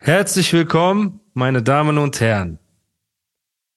Herzlich 0.00 0.52
willkommen, 0.52 1.20
meine 1.34 1.60
Damen 1.60 1.98
und 1.98 2.20
Herren, 2.20 2.60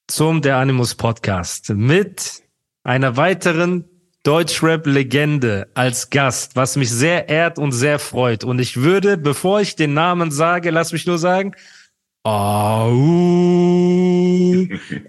zum 0.07 0.43
Der 0.43 0.57
Animus 0.57 0.93
Podcast 0.93 1.71
mit 1.73 2.43
einer 2.83 3.17
weiteren 3.17 3.85
Deutschrap-Legende 4.23 5.69
als 5.73 6.11
Gast, 6.11 6.55
was 6.55 6.75
mich 6.75 6.91
sehr 6.91 7.27
ehrt 7.27 7.57
und 7.57 7.71
sehr 7.71 7.97
freut. 7.97 8.43
Und 8.43 8.59
ich 8.59 8.77
würde, 8.77 9.17
bevor 9.17 9.61
ich 9.61 9.75
den 9.75 9.95
Namen 9.95 10.29
sage, 10.29 10.69
lass 10.69 10.93
mich 10.93 11.07
nur 11.07 11.17
sagen, 11.17 11.53
uh, 12.25 12.95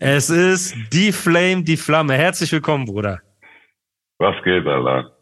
es 0.00 0.30
ist 0.30 0.74
die 0.94 1.12
Flame, 1.12 1.62
die 1.62 1.76
Flamme. 1.76 2.14
Herzlich 2.14 2.50
willkommen, 2.52 2.86
Bruder. 2.86 3.20
Was 4.18 4.42
geht, 4.44 4.66
Alter? 4.66 5.14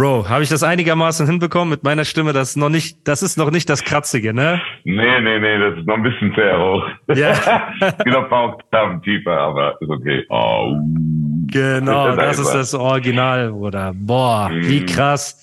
Bro, 0.00 0.30
habe 0.30 0.42
ich 0.42 0.48
das 0.48 0.62
einigermaßen 0.62 1.26
hinbekommen 1.26 1.68
mit 1.68 1.84
meiner 1.84 2.06
Stimme? 2.06 2.32
Das 2.32 2.48
ist 2.48 2.56
noch 2.56 2.70
nicht, 2.70 3.06
das 3.06 3.22
ist 3.22 3.36
noch 3.36 3.50
nicht 3.50 3.68
das 3.68 3.84
Kratzige, 3.84 4.32
ne? 4.32 4.58
Nee, 4.84 5.20
nee, 5.20 5.38
nee, 5.38 5.58
das 5.58 5.78
ist 5.78 5.86
noch 5.86 5.96
ein 5.96 6.02
bisschen 6.02 6.32
sehr 6.34 6.58
hoch. 6.58 6.84
Ja. 7.14 7.34
ich 7.86 7.96
bin 8.04 8.14
noch 8.14 8.22
ein 8.22 8.30
paar 8.30 8.44
Oktaven 8.44 9.02
tiefer, 9.02 9.38
aber 9.38 9.76
ist 9.78 9.90
okay. 9.90 10.24
Oh. 10.30 10.74
Genau, 11.48 12.16
das 12.16 12.38
ist 12.38 12.50
das 12.50 12.72
Original, 12.72 13.50
Bruder. 13.52 13.92
Boah, 13.94 14.48
mm. 14.48 14.68
wie 14.68 14.86
krass. 14.86 15.38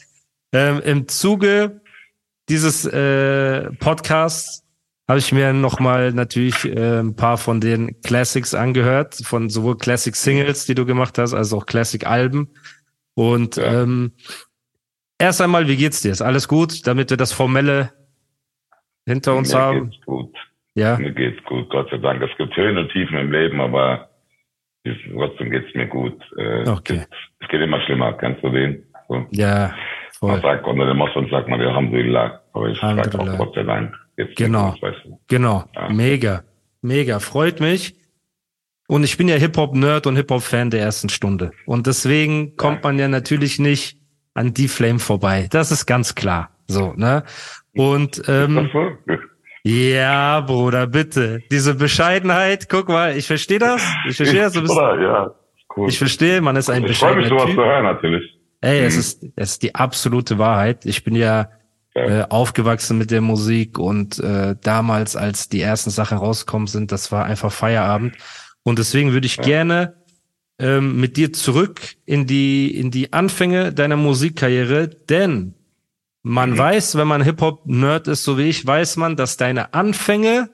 Ähm, 0.52 0.82
Im 0.84 1.08
Zuge 1.08 1.82
dieses 2.50 2.84
äh, 2.86 3.70
Podcasts 3.74 4.64
habe 5.08 5.20
ich 5.20 5.32
mir 5.32 5.54
nochmal 5.54 6.14
natürlich 6.14 6.66
äh, 6.66 7.02
ein 7.02 7.16
paar 7.16 7.38
von 7.38 7.62
den 7.62 8.02
Classics 8.02 8.56
angehört, 8.56 9.22
von 9.24 9.52
sowohl 9.52 9.78
Classic 9.78 10.16
Singles, 10.16 10.66
die 10.66 10.74
du 10.74 10.88
gemacht 10.88 11.20
hast, 11.20 11.36
als 11.36 11.54
auch 11.54 11.68
Classic 11.68 12.08
Alben. 12.08 12.50
Und 13.14 13.56
ja. 13.56 13.82
ähm, 13.82 14.12
erst 15.20 15.42
einmal, 15.42 15.68
wie 15.68 15.78
geht's 15.78 16.02
dir? 16.02 16.12
Ist 16.12 16.22
alles 16.22 16.48
gut, 16.48 16.86
damit 16.88 17.10
wir 17.10 17.18
das 17.18 17.32
Formelle 17.34 17.92
hinter 19.06 19.36
uns 19.36 19.54
Mir 19.54 19.60
haben? 19.60 19.90
Geht's 19.90 20.06
gut. 20.06 20.36
Ja. 20.76 20.98
Mir 20.98 21.12
geht's 21.12 21.44
gut, 21.46 21.70
Gott 21.70 21.90
sei 21.90 21.98
Dank. 21.98 22.22
Es 22.22 22.36
gibt 22.38 22.56
Höhen 22.56 22.78
und 22.78 22.92
Tiefen 22.92 23.18
im 23.18 23.32
Leben, 23.32 23.60
aber 23.60 24.10
trotzdem 25.14 25.50
geht's 25.50 25.74
mir 25.74 25.88
gut. 25.88 26.22
Äh, 26.38 26.70
okay. 26.70 27.06
Es, 27.10 27.18
es, 27.40 27.48
geht 27.50 27.62
immer 27.62 27.82
schlimmer, 27.82 28.14
kannst 28.14 28.44
du 28.44 28.50
den? 28.50 28.84
So. 29.08 29.26
Ja. 29.32 29.74
Voll. 30.20 30.32
Man 30.32 30.42
sagt, 30.42 30.66
unter 30.66 30.86
dem 30.86 30.98
Moslems 30.98 31.30
sagt 31.32 31.48
man, 31.48 31.62
Alhamdulillah. 31.62 32.42
Aber 32.54 32.70
ich 32.70 32.80
sage 32.80 33.20
auch 33.20 33.38
Gott 33.38 33.56
sei 33.56 33.64
Dank. 33.64 33.96
Jetzt 34.18 34.36
genau. 34.36 34.72
Gut, 34.72 34.82
weißt 34.82 35.06
du. 35.06 35.20
Genau. 35.28 35.64
Ja. 35.76 35.90
Mega. 35.90 36.44
Mega. 36.82 37.20
Freut 37.20 37.60
mich. 37.60 37.96
Und 38.88 39.04
ich 39.04 39.18
bin 39.18 39.28
ja 39.28 39.36
Hip-Hop-Nerd 39.36 40.08
und 40.08 40.16
Hip-Hop-Fan 40.16 40.70
der 40.70 40.82
ersten 40.82 41.10
Stunde. 41.10 41.52
Und 41.66 41.88
deswegen 41.88 42.56
kommt 42.56 42.84
man 42.84 42.98
ja 42.98 43.08
natürlich 43.08 43.60
nicht 43.60 44.00
an 44.38 44.54
die 44.54 44.68
Flame 44.68 45.00
vorbei. 45.00 45.48
Das 45.50 45.72
ist 45.72 45.88
ganz 45.88 46.14
klar. 46.14 46.52
So, 46.68 46.94
ne? 46.96 47.24
Und 47.76 48.22
ähm, 48.28 48.70
ja, 49.64 50.42
Bruder, 50.42 50.86
bitte. 50.86 51.42
Diese 51.52 51.74
Bescheidenheit, 51.74 52.70
guck 52.70 52.88
mal, 52.88 53.18
ich 53.18 53.26
verstehe 53.26 53.60
das. 53.60 53.84
Ich 54.08 54.16
verstehe 54.16 54.42
das. 54.42 54.54
Du 54.54 54.62
bist, 54.62 54.76
ja, 54.76 55.32
cool. 55.76 55.90
Ich 55.90 55.98
verstehe, 55.98 56.42
man 56.42 56.56
ist 56.56 56.70
ein 56.70 56.84
ich 56.84 56.90
bescheidener 56.90 57.22
Ich 57.22 57.28
freue 57.30 57.40
mich, 57.40 57.56
sowas 57.56 57.66
zu 57.66 57.70
hören, 57.70 57.84
natürlich. 57.84 58.38
Ey, 58.62 58.82
mhm. 58.82 58.88
es 58.88 58.98
ist, 58.98 59.24
es 59.36 59.52
ist 59.52 59.64
die 59.64 59.74
absolute 59.74 60.38
Wahrheit. 60.38 60.86
Ich 60.86 61.04
bin 61.04 61.16
ja, 61.16 61.50
ja. 61.96 62.02
Äh, 62.04 62.26
aufgewachsen 62.30 63.00
mit 63.00 63.10
der 63.10 63.22
Musik 63.22 63.80
und 63.80 64.20
äh, 64.20 64.56
damals, 64.62 65.16
als 65.16 65.50
die 65.50 65.62
ersten 65.62 65.90
Sachen 65.90 66.20
rausgekommen 66.20 66.68
sind, 66.68 66.92
das 66.92 67.12
war 67.12 67.26
einfach 67.26 67.52
Feierabend. 67.52 68.16
Und 68.62 68.78
deswegen 68.78 69.14
würde 69.14 69.26
ich 69.26 69.38
ja. 69.38 69.44
gerne 69.44 69.96
ähm, 70.60 71.00
mit 71.00 71.18
dir 71.18 71.34
zurück 71.34 71.82
in 72.06 72.26
die, 72.26 72.76
in 72.76 72.92
die 72.92 73.14
Anfänge 73.14 73.74
deiner 73.74 73.98
Musikkarriere, 73.98 74.88
denn 74.88 75.54
man 76.24 76.52
mhm. 76.52 76.58
weiß, 76.58 76.98
wenn 76.98 77.08
man 77.08 77.22
Hip-Hop-Nerd 77.22 78.08
ist, 78.08 78.24
so 78.24 78.38
wie 78.38 78.50
ich, 78.50 78.66
weiß 78.66 78.98
man, 78.98 79.16
dass 79.16 79.38
deine 79.38 79.74
Anfänge 79.74 80.50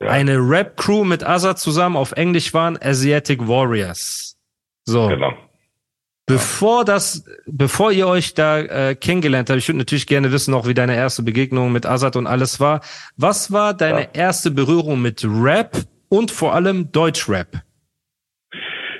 ja. 0.00 0.08
eine 0.08 0.36
Rap-Crew 0.38 1.04
mit 1.04 1.24
Azad 1.24 1.58
zusammen 1.58 1.96
auf 1.96 2.12
Englisch 2.12 2.54
waren, 2.54 2.78
Asiatic 2.80 3.46
Warriors. 3.46 4.36
So. 4.84 5.08
Genau. 5.08 5.32
Bevor 6.26 6.84
das, 6.84 7.24
bevor 7.46 7.90
ihr 7.90 8.06
euch 8.06 8.32
da 8.34 8.60
äh, 8.60 8.94
kennengelernt 8.94 9.50
habt, 9.50 9.58
ich 9.58 9.68
würde 9.68 9.78
natürlich 9.78 10.06
gerne 10.06 10.30
wissen, 10.30 10.54
auch 10.54 10.66
wie 10.66 10.74
deine 10.74 10.94
erste 10.94 11.22
Begegnung 11.22 11.72
mit 11.72 11.84
Azad 11.84 12.14
und 12.16 12.26
alles 12.26 12.60
war. 12.60 12.80
Was 13.16 13.50
war 13.50 13.74
deine 13.74 14.02
ja. 14.02 14.08
erste 14.12 14.52
Berührung 14.52 15.02
mit 15.02 15.24
Rap 15.24 15.76
und 16.08 16.30
vor 16.30 16.54
allem 16.54 16.92
Deutschrap. 16.92 17.62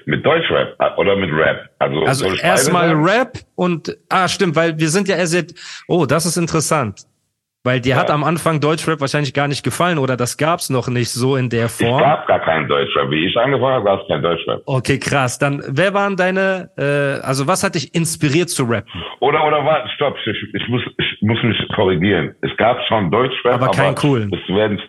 Mit 0.07 0.25
Deutschrap 0.25 0.77
äh, 0.79 0.91
oder 0.97 1.17
mit 1.17 1.31
Rap? 1.33 1.69
Also, 1.79 2.03
also 2.03 2.27
erstmal 2.35 2.93
Rap 2.93 3.39
und 3.55 3.97
ah 4.09 4.29
stimmt, 4.29 4.57
weil 4.57 4.79
wir 4.79 4.89
sind 4.89 5.09
ja 5.09 5.17
erst 5.17 5.55
oh, 5.89 6.07
das 6.07 6.27
ist 6.27 6.37
interessant. 6.37 7.07
Weil 7.65 7.81
dir 7.81 7.91
ja. 7.91 7.97
hat 7.97 8.11
am 8.11 8.25
Anfang 8.25 8.61
Deutschrap 8.61 9.01
wahrscheinlich 9.01 9.35
gar 9.35 9.47
nicht 9.47 9.63
gefallen 9.63 9.99
oder 9.99 10.17
das 10.17 10.37
gab's 10.37 10.69
noch 10.69 10.89
nicht 10.89 11.11
so 11.11 11.37
in 11.37 11.49
der 11.49 11.69
Form. 11.69 11.95
Es 11.95 12.01
gab 12.01 12.27
gar 12.27 12.41
keinen 12.41 12.67
Deutschrap. 12.67 13.09
Wie 13.09 13.25
ich 13.25 13.37
angefangen 13.37 13.75
habe, 13.75 13.85
gab's 13.85 14.03
kein 14.09 14.21
Deutschrap. 14.21 14.63
Okay, 14.67 14.99
krass. 14.99 15.39
Dann, 15.39 15.63
wer 15.69 15.95
waren 15.95 16.17
deine, 16.17 16.71
äh, 16.77 17.25
also 17.25 17.47
was 17.47 17.63
hat 17.63 17.77
dich 17.77 17.95
inspiriert 17.95 18.51
zu 18.51 18.65
rappen? 18.65 18.91
Oder, 19.21 19.47
oder 19.47 19.65
warte, 19.65 19.89
stopp, 19.95 20.17
ich, 20.27 20.55
ich, 20.55 20.69
muss, 20.69 20.83
ich 20.99 21.23
muss 21.23 21.41
mich 21.45 21.57
korrigieren. 21.77 22.35
Es 22.41 22.51
gab 22.57 22.79
schon 22.89 23.13
Deutschrap, 23.13 23.55
aber, 23.55 23.69
kein 23.69 23.95
coolen. 23.95 24.33
Es 24.35 24.53
werden, 24.53 24.81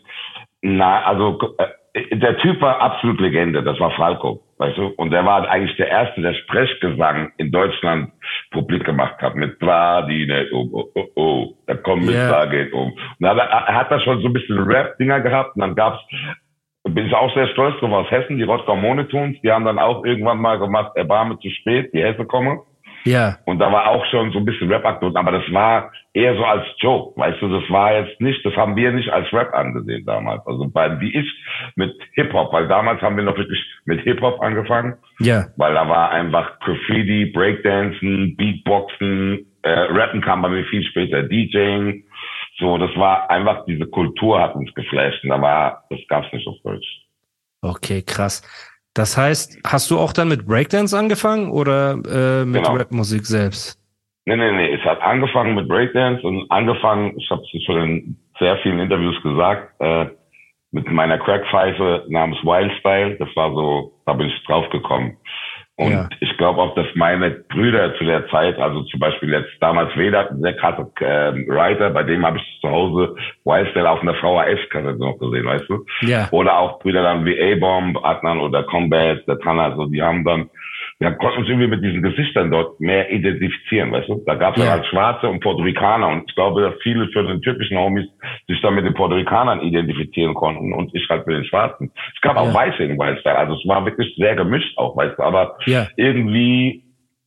na, 0.64 1.04
also, 1.04 1.38
äh, 1.60 2.16
der 2.16 2.40
Typ 2.40 2.60
war 2.60 2.82
absolut 2.82 3.22
Legende, 3.22 3.62
das 3.62 3.80
war 3.80 3.92
Falco, 3.92 4.42
weißt 4.64 4.78
du? 4.78 4.88
Und 4.98 5.14
er 5.14 5.26
war 5.26 5.48
eigentlich 5.50 5.76
der 5.78 5.90
Erste, 5.90 6.22
der 6.22 6.34
Sprechgesang 6.34 7.32
in 7.38 7.52
Deutschland 7.52 8.12
publik 8.52 8.86
gemacht 8.86 9.22
hat, 9.22 9.36
mit 9.36 9.60
Tradine, 9.60 10.48
oh, 10.54 10.70
oh, 10.72 10.90
oh, 10.96 11.08
oh, 11.16 11.54
der 11.68 11.78
Kommissar 11.78 12.46
yeah. 12.46 12.46
geht 12.46 12.74
um. 12.74 12.94
Und 12.94 13.26
er, 13.26 13.38
er 13.38 13.76
hat 13.76 13.92
da 13.92 14.00
schon 14.00 14.22
so 14.22 14.28
ein 14.28 14.34
bisschen 14.34 14.58
Rap-Dinger 14.60 15.22
gehabt 15.22 15.56
und 15.56 15.62
dann 15.62 15.76
gab's, 15.76 16.00
bin 16.84 17.08
ich 17.08 17.14
auch 17.14 17.34
sehr 17.34 17.48
stolz 17.48 17.80
drauf, 17.80 17.92
aus 17.92 18.12
Hessen, 18.12 18.38
die 18.38 18.44
Rottgau 18.44 18.76
Monotons, 18.76 19.38
die 19.42 19.52
haben 19.52 19.66
dann 19.66 19.80
auch 19.80 20.06
irgendwann 20.06 20.40
mal 20.40 20.60
gemacht, 20.60 20.94
Erbarme 20.96 21.38
zu 21.40 21.50
spät, 21.50 21.94
die 21.94 22.04
Hesse 22.04 22.26
komme. 22.26 22.62
Ja. 23.04 23.38
Und 23.46 23.60
da 23.60 23.72
war 23.72 23.88
auch 23.88 24.06
schon 24.08 24.32
so 24.32 24.40
ein 24.40 24.46
bisschen 24.46 24.72
Rap-Aktion, 24.72 25.16
aber 25.16 25.32
das 25.32 25.52
war 25.52 25.92
eher 26.14 26.36
so 26.36 26.44
als 26.44 26.66
Joke, 26.78 27.20
weißt 27.20 27.42
du, 27.42 27.50
das 27.50 27.70
war 27.70 27.94
jetzt 27.94 28.22
nicht, 28.22 28.46
das 28.46 28.56
haben 28.56 28.76
wir 28.76 28.92
nicht 28.92 29.10
als 29.10 29.32
Rap 29.34 29.54
angesehen 29.54 30.06
damals. 30.06 30.46
Also 30.46 30.70
bei, 30.70 31.00
wie 31.00 31.18
ich 31.18 31.28
mit 31.76 31.94
Hip-Hop, 32.14 32.54
weil 32.54 32.68
damals 32.68 33.02
haben 33.02 33.18
wir 33.18 33.24
noch 33.24 33.38
wirklich 33.38 33.64
mit 33.86 34.02
Hip-Hop 34.02 34.42
angefangen. 34.42 34.96
Ja. 35.20 35.46
Weil 35.58 35.74
da 35.74 35.88
war 35.88 36.12
einfach 36.12 36.60
Graffiti, 36.60 37.26
Breakdancen, 37.34 38.36
Beatboxen, 38.38 39.46
äh, 39.64 39.70
Rappen 39.70 40.22
kam 40.22 40.42
bei 40.42 40.50
mir 40.50 40.66
viel 40.66 40.84
später, 40.84 41.24
DJing. 41.24 42.04
So, 42.60 42.78
das 42.78 42.96
war 42.96 43.30
einfach, 43.32 43.66
diese 43.66 43.88
Kultur 43.88 44.40
hat 44.40 44.56
uns 44.56 44.74
geflasht 44.74 45.24
und 45.24 45.30
da 45.32 45.42
war, 45.42 45.84
das 45.90 46.00
gab's 46.08 46.32
nicht 46.32 46.48
auf 46.48 46.56
Deutsch. 46.64 46.88
Okay, 47.62 48.04
krass. 48.06 48.44
Das 48.94 49.18
heißt, 49.18 49.60
hast 49.66 49.90
du 49.90 49.98
auch 49.98 50.14
dann 50.14 50.28
mit 50.28 50.46
Breakdance 50.46 50.98
angefangen 50.98 51.50
oder 51.52 51.94
äh, 51.94 52.46
mit 52.46 52.64
genau. 52.64 52.78
Rapmusik 52.78 53.26
selbst? 53.26 53.80
Nee, 54.26 54.38
nee, 54.38 54.52
nee. 54.52 54.74
Es 54.74 54.82
hat 54.86 55.02
angefangen 55.02 55.56
mit 55.56 55.68
Breakdance 55.68 56.26
und 56.26 56.50
angefangen, 56.50 57.18
ich 57.18 57.30
habe 57.30 57.42
es 57.42 57.64
schon 57.64 57.82
in 57.82 58.18
sehr 58.40 58.58
vielen 58.60 58.80
Interviews 58.80 59.22
gesagt, 59.22 59.74
äh, 59.80 60.06
mit 60.72 60.90
meiner 60.92 61.20
Crackpfeife 61.20 62.06
namens 62.10 62.38
Wildstyle. 62.44 63.18
Das 63.18 63.30
war 63.36 63.54
so, 63.54 63.94
da 64.06 64.14
bin 64.14 64.28
ich 64.28 64.44
drauf 64.46 64.70
gekommen. 64.70 65.18
Und 65.76 65.92
ja. 65.92 66.08
ich 66.20 66.38
glaube 66.38 66.62
auch, 66.62 66.76
dass 66.76 66.86
meine 66.94 67.32
Brüder 67.32 67.96
zu 67.98 68.04
der 68.04 68.28
Zeit, 68.30 68.60
also 68.60 68.84
zum 68.84 69.00
Beispiel 69.00 69.32
jetzt 69.32 69.50
damals 69.60 69.96
Vedat, 69.98 70.30
ein 70.30 70.42
sehr 70.42 70.56
krasser 70.56 70.88
äh, 71.00 71.34
Writer, 71.48 71.90
bei 71.90 72.04
dem 72.04 72.24
habe 72.24 72.38
ich 72.38 72.60
zu 72.62 72.70
Hause 72.70 73.16
Wildstyle 73.44 73.90
auf 73.90 74.02
einer 74.02 74.14
VHS-Kassette 74.14 75.00
noch 75.00 75.18
gesehen, 75.18 75.46
weißt 75.46 75.68
du? 75.68 75.84
Ja. 76.02 76.28
Oder 76.30 76.60
auch 76.60 76.78
Brüder 76.78 77.02
dann 77.02 77.26
wie 77.26 77.42
A-Bomb, 77.42 77.98
Adnan 78.06 78.40
oder 78.40 78.64
Combat, 78.64 79.28
der 79.28 79.40
Tanner, 79.40 79.76
so 79.76 79.88
die 79.88 80.04
haben 80.04 80.24
dann 80.24 80.50
wir 81.00 81.12
konnten 81.14 81.40
uns 81.40 81.50
irgendwie 81.50 81.68
mit 81.68 81.84
diesen 81.84 82.02
Gesichtern 82.02 82.52
dort 82.52 82.80
mehr 82.80 83.12
identifizieren, 83.12 83.92
weißt 83.92 84.10
du? 84.10 84.24
Da 84.26 84.36
gab 84.36 84.58
es 84.58 84.64
ja. 84.64 84.72
halt 84.72 84.86
Schwarze 84.88 85.28
und 85.28 85.42
Puerto 85.42 85.62
Ricaner 85.62 86.08
und 86.08 86.26
ich 86.28 86.36
glaube, 86.36 86.62
dass 86.62 86.76
viele 86.82 87.08
für 87.10 87.24
den 87.24 87.42
typischen 87.42 87.78
Homies 87.78 88.08
sich 88.48 88.62
dann 88.62 88.76
mit 88.76 88.86
den 88.86 88.94
Puerto 88.94 89.16
Ricanern 89.16 89.62
identifizieren 89.62 90.34
konnten 90.34 90.74
und 90.74 90.94
ich 90.96 91.08
halt 91.10 91.28
mit 91.28 91.38
den 91.38 91.46
Schwarzen. 91.46 91.92
Es 92.16 92.22
gab 92.22 92.38
auch 92.38 92.48
ja. 92.48 92.54
Weiße 92.54 92.84
in 92.84 92.98
Weißteil, 92.98 93.36
also 93.36 93.56
es 93.56 93.68
war 93.68 93.86
wirklich 93.86 94.16
sehr 94.18 94.36
gemischt 94.36 94.78
auch, 94.78 94.96
weißt 94.96 95.18
du, 95.18 95.24
aber 95.24 95.58
ja. 95.66 95.88
irgendwie 95.98 96.84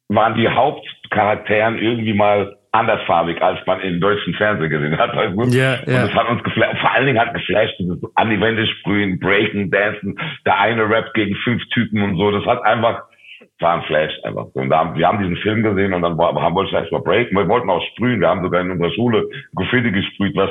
waren 0.09 0.37
die 0.37 0.49
Hauptcharakteren 0.49 1.79
irgendwie 1.79 2.15
mal 2.15 2.57
andersfarbig, 2.77 3.41
als 3.41 3.59
man 3.67 3.81
im 3.81 4.01
deutschen 4.01 4.35
Fernsehen 4.35 4.71
gesehen 4.71 4.99
hat. 4.99 5.11
Also, 5.17 5.43
ja, 5.57 5.79
und 5.81 5.87
das 5.87 6.15
hat 6.15 6.29
uns 6.29 6.43
geflasht. 6.43 6.79
Vor 6.81 6.93
allen 6.93 7.07
Dingen 7.07 7.19
hat 7.19 7.35
geflasht, 7.35 7.75
dieses 7.79 7.99
an 8.15 8.31
die 8.31 8.41
Wände 8.41 8.67
sprühen, 8.67 9.19
breaken, 9.19 9.71
dancen, 9.71 10.19
der 10.45 10.61
eine 10.61 10.89
Rap 10.89 11.13
gegen 11.15 11.35
fünf 11.37 11.63
Typen 11.73 12.03
und 12.03 12.17
so. 12.17 12.31
Das 12.31 12.45
hat 12.45 12.63
einfach, 12.65 13.05
war 13.61 13.75
ein 13.75 13.83
Flash 13.85 14.13
einfach. 14.25 14.47
Und 14.55 14.71
da 14.71 14.79
haben, 14.79 14.99
wir 14.99 15.07
haben 15.07 15.19
diesen 15.19 15.37
Film 15.39 15.63
gesehen 15.63 15.95
und 15.95 16.03
dann 16.03 16.19
haben 16.19 16.55
wir 16.55 16.73
erst 16.73 16.93
mal 16.93 17.01
breaken. 17.01 17.37
Wir 17.37 17.49
wollten 17.49 17.71
auch 17.71 17.83
sprühen. 17.93 18.21
Wir 18.21 18.29
haben 18.29 18.43
sogar 18.43 18.61
in 18.61 18.71
unserer 18.71 18.93
Schule 18.93 19.29
Graffiti 19.55 19.91
gesprüht, 19.93 20.37
was 20.37 20.51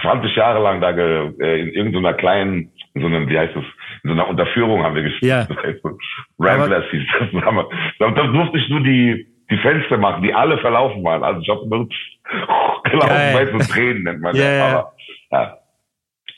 20 0.00 0.34
Jahre 0.36 0.62
lang 0.62 0.80
da 0.80 0.92
ge, 0.92 1.32
äh, 1.40 1.60
in 1.60 1.68
irgendeiner 1.68 2.14
kleinen, 2.14 2.72
in 2.94 3.02
so 3.02 3.06
einem, 3.06 3.28
wie 3.28 3.38
heißt 3.38 3.54
das, 3.54 3.64
in 4.02 4.10
so 4.10 4.12
einer 4.12 4.28
Unterführung 4.28 4.82
haben 4.82 4.94
wir 4.94 5.02
gespielt. 5.02 5.30
Ja. 5.30 5.44
Das 5.44 5.56
heißt 5.62 5.82
so, 5.82 5.98
Ramblers 6.38 6.84
hieß 6.90 7.02
das. 7.18 7.28
Da, 7.32 7.42
haben 7.44 7.56
wir, 7.56 7.68
da, 7.98 8.10
da 8.10 8.26
durfte 8.26 8.58
ich 8.58 8.68
nur 8.70 8.80
die, 8.80 9.26
die 9.50 9.58
Fenster 9.58 9.98
machen, 9.98 10.22
die 10.22 10.32
alle 10.32 10.58
verlaufen 10.58 11.04
waren. 11.04 11.22
Also 11.22 11.40
ich 11.40 11.48
habe 11.48 11.62
immer 11.64 11.86
gelaufen, 12.84 13.10
weißt 13.10 13.52
du, 13.52 13.58
Tränen 13.72 14.02
nennt 14.04 14.20
man 14.20 14.34
Ja, 14.36 14.44
das. 14.44 14.72
Aber, 14.72 14.92
ja. 15.32 15.58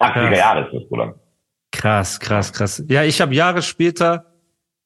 80er 0.01 0.29
Krass. 0.29 0.39
Jahre 0.39 0.61
ist 0.67 0.73
das, 0.73 0.89
Bruder. 0.89 1.15
Krass, 1.71 2.21
krass, 2.21 2.53
krass. 2.53 2.85
Ja, 2.89 3.05
ich 3.05 3.21
habe 3.21 3.35
Jahre 3.35 3.63
später 3.63 4.32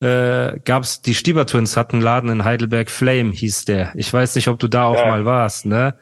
äh, 0.00 0.58
gab's 0.64 1.00
die 1.02 1.14
Stieber 1.14 1.46
Twins 1.46 1.76
hatten 1.76 2.00
Laden 2.00 2.30
in 2.30 2.44
Heidelberg, 2.44 2.90
Flame 2.90 3.32
hieß 3.32 3.64
der. 3.64 3.92
Ich 3.94 4.12
weiß 4.12 4.34
nicht, 4.36 4.48
ob 4.48 4.58
du 4.58 4.68
da 4.68 4.84
auch 4.86 4.96
Ja. 4.98 5.06
mal 5.06 5.24
warst, 5.24 5.66
ne? 5.66 5.94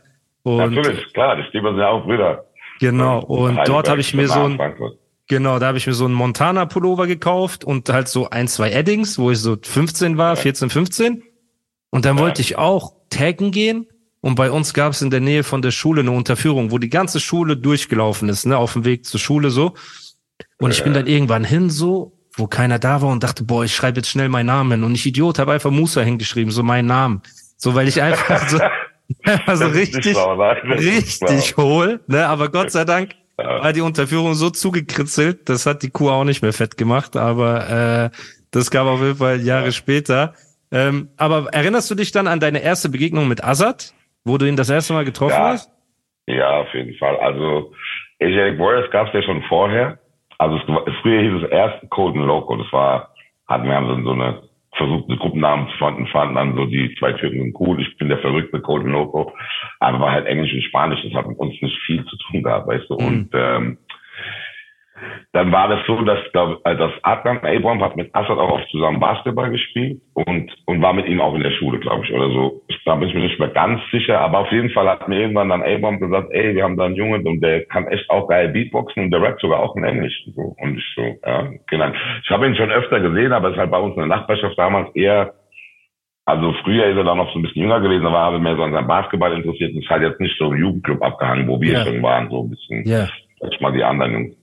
Und 0.43 0.75
Natürlich, 0.75 1.13
klar, 1.13 1.37
die 1.37 1.45
Stieber 1.49 1.71
sind 1.71 1.79
ja 1.81 1.89
auch 1.89 2.05
Brüder. 2.05 2.45
genau. 2.81 3.21
Und 3.21 3.47
Heidelberg, 3.57 3.67
dort 3.67 3.89
habe 3.89 4.01
ich 4.01 4.13
mir 4.15 4.29
so 4.29 4.45
ein 4.45 4.57
Frankfurt. 4.57 4.99
Genau, 5.29 5.59
da 5.59 5.69
habe 5.69 5.79
ich 5.79 5.87
mir 5.87 5.95
so 5.95 6.05
einen 6.05 6.13
Montana 6.15 6.67
Pullover 6.67 7.07
gekauft 7.07 7.65
und 7.65 7.89
halt 7.89 8.09
so 8.09 8.29
ein, 8.29 8.47
zwei 8.47 8.71
Eddings, 8.73 9.19
wo 9.19 9.31
ich 9.31 9.39
so 9.39 9.57
15 9.61 10.19
war, 10.19 10.37
14, 10.37 10.69
15. 10.69 11.23
Und 11.91 12.05
dann 12.05 12.17
Ja. 12.19 12.23
wollte 12.25 12.43
ich 12.43 12.59
auch 12.59 12.93
taggen 13.09 13.51
gehen. 13.51 13.87
Und 14.21 14.35
bei 14.35 14.51
uns 14.51 14.75
gab 14.75 14.93
es 14.93 15.01
in 15.03 15.11
der 15.11 15.21
Nähe 15.21 15.43
von 15.45 15.63
der 15.63 15.71
Schule 15.71 16.01
eine 16.01 16.11
Unterführung, 16.11 16.71
wo 16.73 16.79
die 16.79 16.89
ganze 16.91 17.21
Schule 17.21 17.57
durchgelaufen 17.57 18.29
ist, 18.29 18.45
ne, 18.47 18.57
auf 18.59 18.73
dem 18.75 18.85
Weg 18.85 19.05
zur 19.07 19.21
Schule 19.21 19.51
so. 19.51 19.75
Und 20.59 20.73
ich 20.73 20.83
bin 20.83 20.93
dann 20.95 21.07
irgendwann 21.07 21.45
hin 21.45 21.71
so, 21.71 22.14
wo 22.37 22.47
keiner 22.47 22.79
da 22.79 23.01
war 23.03 23.11
und 23.11 23.23
dachte, 23.23 23.45
boah, 23.45 23.65
ich 23.65 23.75
schreibe 23.75 23.99
jetzt 23.99 24.09
schnell 24.11 24.29
meinen 24.29 24.47
Namen 24.47 24.71
hin. 24.73 24.85
Und 24.85 24.95
ich 24.95 25.07
Idiot 25.07 25.39
habe 25.39 25.53
einfach 25.53 25.71
Musa 25.71 26.01
hingeschrieben, 26.03 26.51
so 26.51 26.63
meinen 26.63 26.87
Namen. 26.87 27.23
So, 27.57 27.75
weil 27.75 27.89
ich 27.89 28.03
einfach 28.03 28.49
so, 28.49 28.59
also 29.47 29.67
richtig, 29.67 30.13
schlau, 30.13 30.35
richtig 30.39 31.57
hohl, 31.57 32.01
ne, 32.07 32.27
aber 32.27 32.49
Gott 32.51 32.71
sei 32.71 32.85
Dank 32.85 33.13
war 33.37 33.73
die 33.73 33.81
Unterführung 33.81 34.35
so 34.35 34.51
zugekritzelt, 34.51 35.49
das 35.49 35.67
hat 35.67 35.83
die 35.83 35.91
Kuh 35.91 36.09
auch 36.11 36.25
nicht 36.25 36.43
mehr 36.43 36.53
fett 36.53 36.77
gemacht, 36.77 37.17
aber 37.17 38.11
äh, 38.15 38.17
das 38.51 38.71
kam 38.71 38.87
auf 38.87 39.01
jeden 39.01 39.17
Fall 39.17 39.41
Jahre 39.41 39.67
Ja. 39.67 39.73
später. 39.73 40.35
Ähm, 40.71 41.09
aber 41.17 41.49
erinnerst 41.53 41.91
du 41.91 41.95
dich 41.95 42.13
dann 42.13 42.27
an 42.27 42.41
deine 42.41 42.63
erste 42.63 42.89
Begegnung 42.89 43.29
mit 43.29 43.45
Azad, 43.45 43.93
wo 44.25 44.39
du 44.39 44.47
ihn 44.47 44.57
das 44.57 44.71
erste 44.71 44.93
Mal 44.93 45.05
getroffen 45.05 45.37
Ja. 45.37 45.49
hast? 45.51 45.71
Ja, 46.27 46.61
auf 46.61 46.73
jeden 46.73 46.97
Fall. 46.99 47.17
Also 47.19 47.73
Asiatic 48.21 48.59
Warriors 48.59 48.91
gab 48.91 49.09
es 49.09 49.15
ja 49.15 49.23
schon 49.23 49.43
vorher. 49.49 49.99
Also 50.39 50.57
es, 50.57 50.95
früher 51.03 51.23
hieß 51.23 51.43
es 51.45 51.51
erst 51.51 51.91
Cold 51.91 52.17
and 52.17 52.27
Loco. 52.27 52.57
Das 52.57 52.73
war, 52.73 53.11
hatten 53.47 53.65
wir 53.65 53.75
haben 53.75 54.05
so, 54.05 54.11
eine 54.13 54.43
versucht, 54.77 55.09
einen 55.09 55.19
Gruppennamen 55.19 55.69
zu 55.69 55.77
finden, 55.79 56.07
fanden 56.09 56.35
dann 56.35 56.57
so 56.57 56.65
die 56.67 56.95
zwei 56.99 57.13
Typen 57.13 57.41
sind 57.41 57.57
cool. 57.61 57.81
Ich 57.81 57.97
bin 57.97 58.09
der 58.09 58.19
verrückte 58.19 58.61
Cold 58.61 58.85
and 58.85 58.93
Loco. 58.93 59.33
Aber 59.81 60.01
war 60.01 60.13
halt 60.13 60.27
Englisch 60.27 60.53
und 60.53 60.65
Spanisch. 60.65 61.01
Das 61.05 61.15
hat 61.15 61.29
mit 61.29 61.39
uns 61.39 61.55
nicht 61.61 61.79
viel 61.87 62.05
zu 62.07 62.17
tun 62.17 62.43
gehabt, 62.43 62.67
weißt 62.67 62.91
du. 62.91 62.95
Mhm. 62.95 63.07
Und 63.07 63.29
ähm, 63.35 63.79
dann 65.33 65.51
war 65.51 65.69
das 65.69 65.81
so, 65.87 66.01
dass, 66.03 66.19
glaub, 66.33 66.61
äh, 66.65 66.77
dass 66.77 66.93
Adnan 67.03 67.39
Abraham 67.39 67.83
hat 67.83 67.97
mit 67.97 68.15
Assad 68.15 68.39
auch 68.39 68.53
oft 68.53 68.69
zusammen 68.71 69.01
Basketball 69.01 69.51
gespielt 69.51 70.01
und, 70.15 70.51
und 70.67 70.83
war 70.83 70.93
mit 70.93 71.07
ihm 71.07 71.21
auch 71.21 71.35
in 71.35 71.43
der 71.43 71.51
Schule, 71.53 71.79
glaube 71.81 72.05
ich, 72.05 72.13
oder 72.13 72.31
so. 72.31 72.63
Da 72.85 72.95
bin 72.95 73.09
ich 73.09 73.15
mir 73.15 73.23
nicht 73.23 73.39
mehr 73.39 73.49
ganz 73.49 73.81
sicher, 73.91 74.21
aber 74.21 74.41
auf 74.41 74.53
jeden 74.53 74.71
Fall 74.71 74.89
hat 74.89 75.09
mir 75.09 75.21
irgendwann 75.21 75.49
dann 75.49 75.63
Abraham 75.63 75.99
gesagt, 75.99 76.29
ey, 76.31 76.55
wir 76.55 76.63
haben 76.63 76.77
da 76.77 76.85
einen 76.85 76.97
Jungen 76.97 77.27
und 77.27 77.41
der 77.41 77.65
kann 77.67 77.89
echt 77.89 78.09
auch 78.11 78.29
geil 78.29 78.49
Beatboxen 78.49 79.05
und 79.05 79.11
der 79.11 79.23
rappt 79.23 79.41
sogar 79.41 79.61
auch 79.61 79.75
in 79.77 79.85
Englisch. 79.85 80.15
Und, 80.27 80.35
so. 80.35 80.55
und 80.59 80.79
ich 80.79 80.95
so, 80.95 81.03
ja, 81.27 81.49
genau. 81.69 81.89
Ich 82.23 82.31
habe 82.31 82.47
ihn 82.47 82.57
schon 82.57 82.71
öfter 82.71 83.01
gesehen, 83.01 83.33
aber 83.33 83.49
es 83.49 83.55
ist 83.55 83.61
halt 83.61 83.71
bei 83.71 83.79
uns 83.79 83.95
in 83.95 84.09
der 84.09 84.17
Nachbarschaft 84.17 84.57
damals 84.59 84.95
eher 84.95 85.35
also 86.27 86.55
früher 86.65 86.87
ist 86.87 86.97
er 86.97 87.05
dann 87.05 87.19
noch 87.19 87.31
so 87.33 87.39
ein 87.39 87.43
bisschen 87.43 87.63
jünger 87.63 87.81
gewesen, 87.81 88.05
da 88.05 88.13
war 88.13 88.33
er 88.33 88.39
mehr 88.39 88.57
so 88.57 88.63
an 88.63 88.73
seinem 88.73 88.87
Basketball 88.87 89.35
interessiert 89.35 89.75
und 89.75 89.83
ist 89.83 89.91
halt 89.91 90.03
jetzt 90.03 90.21
nicht 90.21 90.37
so 90.39 90.51
im 90.53 90.59
Jugendclub 90.59 91.03
abgehangen, 91.03 91.47
wo 91.47 91.61
wir 91.61 91.73
Ja. 91.73 91.85
schon 91.85 92.03
waren, 92.03 92.31
so 92.31 92.45
ein 92.45 92.51
bisschen 92.51 92.87
Ja. 92.87 93.09
Sag 93.45 93.53
ich 93.55 93.61
mal, 93.61 93.73
die 93.73 93.85
anderen 93.85 94.13
Jungs. 94.13 94.37